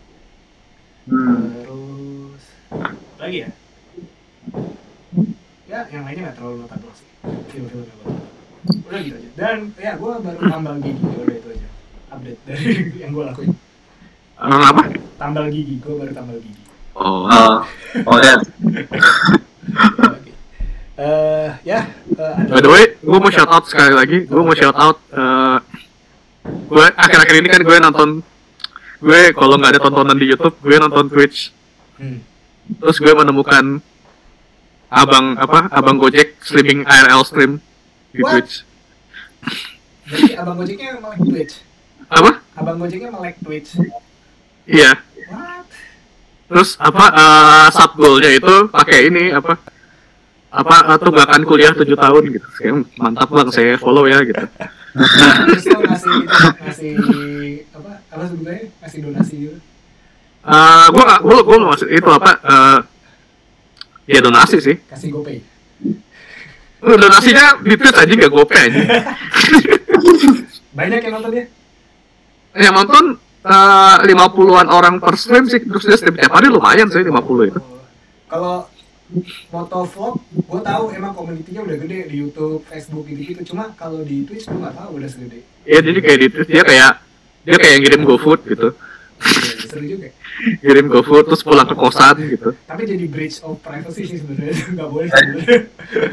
[1.09, 1.65] Hmm.
[1.65, 2.43] terus
[3.17, 3.49] lagi ya?
[5.65, 7.07] Ya yang lainnya nggak terlalu notable sih.
[7.53, 7.99] Film-film yang
[8.89, 9.29] udah gitu aja.
[9.37, 11.69] Dan ya gue baru tambal gigi ya udah itu aja.
[12.09, 12.65] Update dari
[13.01, 13.53] yang gue lakuin.
[14.39, 14.83] Apa?
[15.19, 16.68] tambal gigi gue baru tambal gigi
[16.99, 17.23] Oh.
[17.25, 17.55] Oh,
[18.05, 18.35] oh ya.
[18.35, 18.37] Ya.
[20.99, 24.27] Eh, ya eh, By the way, gue mau shout out sekali lagi.
[24.27, 24.99] Gue mau shout out.
[25.07, 25.57] eh,
[26.43, 28.09] gue akhir-akhir ini kan gue nonton.
[28.99, 31.55] Gue kalau nggak ada tontonan di YouTube, gue nonton Twitch.
[31.95, 32.19] Hmm.
[32.83, 33.79] Terus gue menemukan
[34.91, 35.71] abang apa?
[35.71, 37.63] Abang Gojek streaming IRL stream
[38.11, 38.31] di What?
[38.35, 38.53] Twitch.
[40.09, 41.53] jadi abang gojeknya melek twitch
[42.09, 42.41] Apa?
[42.57, 43.77] abang gojeknya melek twitch
[44.65, 44.97] Iya.
[45.29, 45.68] what
[46.49, 47.05] Terus apa?
[47.13, 49.53] eh sub goalnya itu pakai ini apa?
[50.49, 52.47] Apa eh, tunggakan kuliah 7 tahun gitu.
[52.57, 54.41] Kayak mantap bang, saya follow ya gitu.
[54.89, 56.17] terus lo ngasih
[56.65, 56.93] ngasih
[57.77, 58.23] apa apa
[58.81, 59.57] ngasih donasi gitu
[60.89, 62.31] gue gak, gue gue nggak maksud itu apa?
[62.41, 62.77] eh
[64.09, 64.75] ya donasi sih.
[64.89, 65.37] kasih gopay
[66.79, 68.81] Donasinya di Twitch aja nggak gope aja.
[70.71, 71.45] banyak yang nonton dia
[72.55, 73.03] Yang nonton
[73.49, 77.49] eh, lima puluhan orang per stream sih, terus dia stream tiap hari lumayan sih 50
[77.49, 77.59] itu.
[77.59, 77.81] Oh.
[78.29, 78.55] kalau
[79.49, 84.05] moto vlog gue tahu emang komunitinya udah gede di YouTube Facebook gitu gitu cuma kalau
[84.05, 86.91] di Twitch gue nggak tahu udah segede Ya jadi kayak di Twitch dia kayak
[87.41, 88.69] dia kayak ngirim GoFood gitu,
[89.19, 90.13] Iya, seru juga
[90.63, 92.53] ngirim GoFood terus pulang ke kosan gitu.
[92.63, 95.59] tapi jadi breach of privacy sih sebenarnya nggak boleh sebenarnya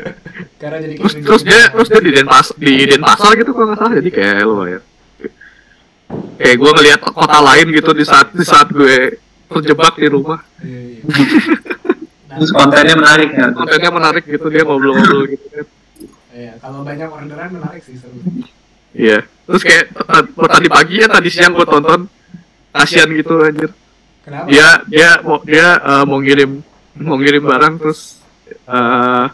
[0.65, 3.93] karena jadi Terus terus dia terus dia di Denpas di Denpasar gitu kalau nggak salah
[3.95, 4.83] jadi kayak lumayan.
[6.37, 10.39] Kayak gue ngelihat kota lain gitu di saat di saat gue terjebak di rumah.
[10.61, 11.03] Iya, iya.
[12.37, 13.47] Terus kontennya menarik ya.
[13.51, 15.67] Kontennya menarik gitu dia ngobrol-ngobrol gitu kan.
[16.31, 18.21] iya, kalau banyak orderan menarik sih seru
[18.93, 19.25] Iya.
[19.47, 22.05] Terus kayak t- tadi pagi ya tadi siang gue tonton
[22.71, 23.71] kasihan gitu anjir.
[24.21, 26.61] kenapa Dia dia mau dia eh, mau ngirim
[26.99, 28.21] mau ngirim barang terus
[28.67, 29.27] eh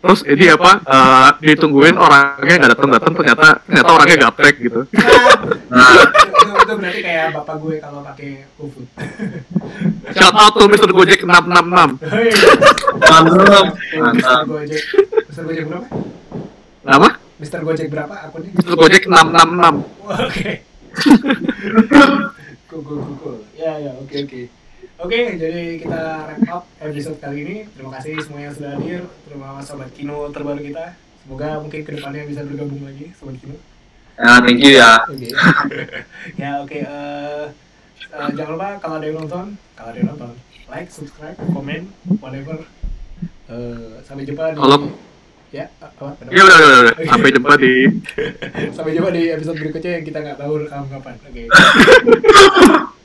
[0.00, 4.80] terus ini apa eh, ditungguin orangnya nggak datang datang ternyata ternyata orangnya gaptek gitu.
[5.70, 8.86] Nah, itu, itu berarti kayak bapak gue kalau pakai GoFood
[10.18, 10.90] Shout out to Mr.
[10.90, 12.10] Gojek 666.
[12.10, 12.26] Hei,
[13.10, 14.44] mantap, Mister mantap.
[14.50, 14.82] Gojek
[15.30, 15.86] Mister Gojek berapa
[16.82, 17.08] Nama?
[17.38, 18.74] Mister Gojek berapa akunnya Mr.
[18.74, 19.14] Gojek 666.
[20.02, 20.52] Wah, oke
[22.70, 24.42] cool cool ya ya oke oke
[25.00, 27.56] oke jadi kita wrap up episode kali ini.
[27.72, 29.00] Terima kasih semua yang sudah hadir.
[29.24, 30.96] Terima kasih sobat kino terbaru kita.
[31.24, 33.56] Semoga mungkin ke depannya bisa bergabung lagi sobat kino.
[34.20, 34.92] Ya, thank you ya.
[35.08, 35.28] oke.
[36.36, 37.44] Ya oke eh,
[38.12, 40.30] eh, jangan lupa kalau ada yang nonton kalau ada yang nonton
[40.68, 41.88] like subscribe komen
[42.20, 42.60] whatever.
[43.50, 44.84] Eh, sampai jumpa di Tolong.
[45.50, 46.14] ya apa?
[46.14, 46.30] Apa?
[46.30, 46.94] Ya udah udah udah.
[47.08, 47.72] Sampai jumpa di
[48.76, 51.16] sampai jumpa di episode berikutnya yang kita nggak tahu rekam kapan.
[51.24, 51.42] Oke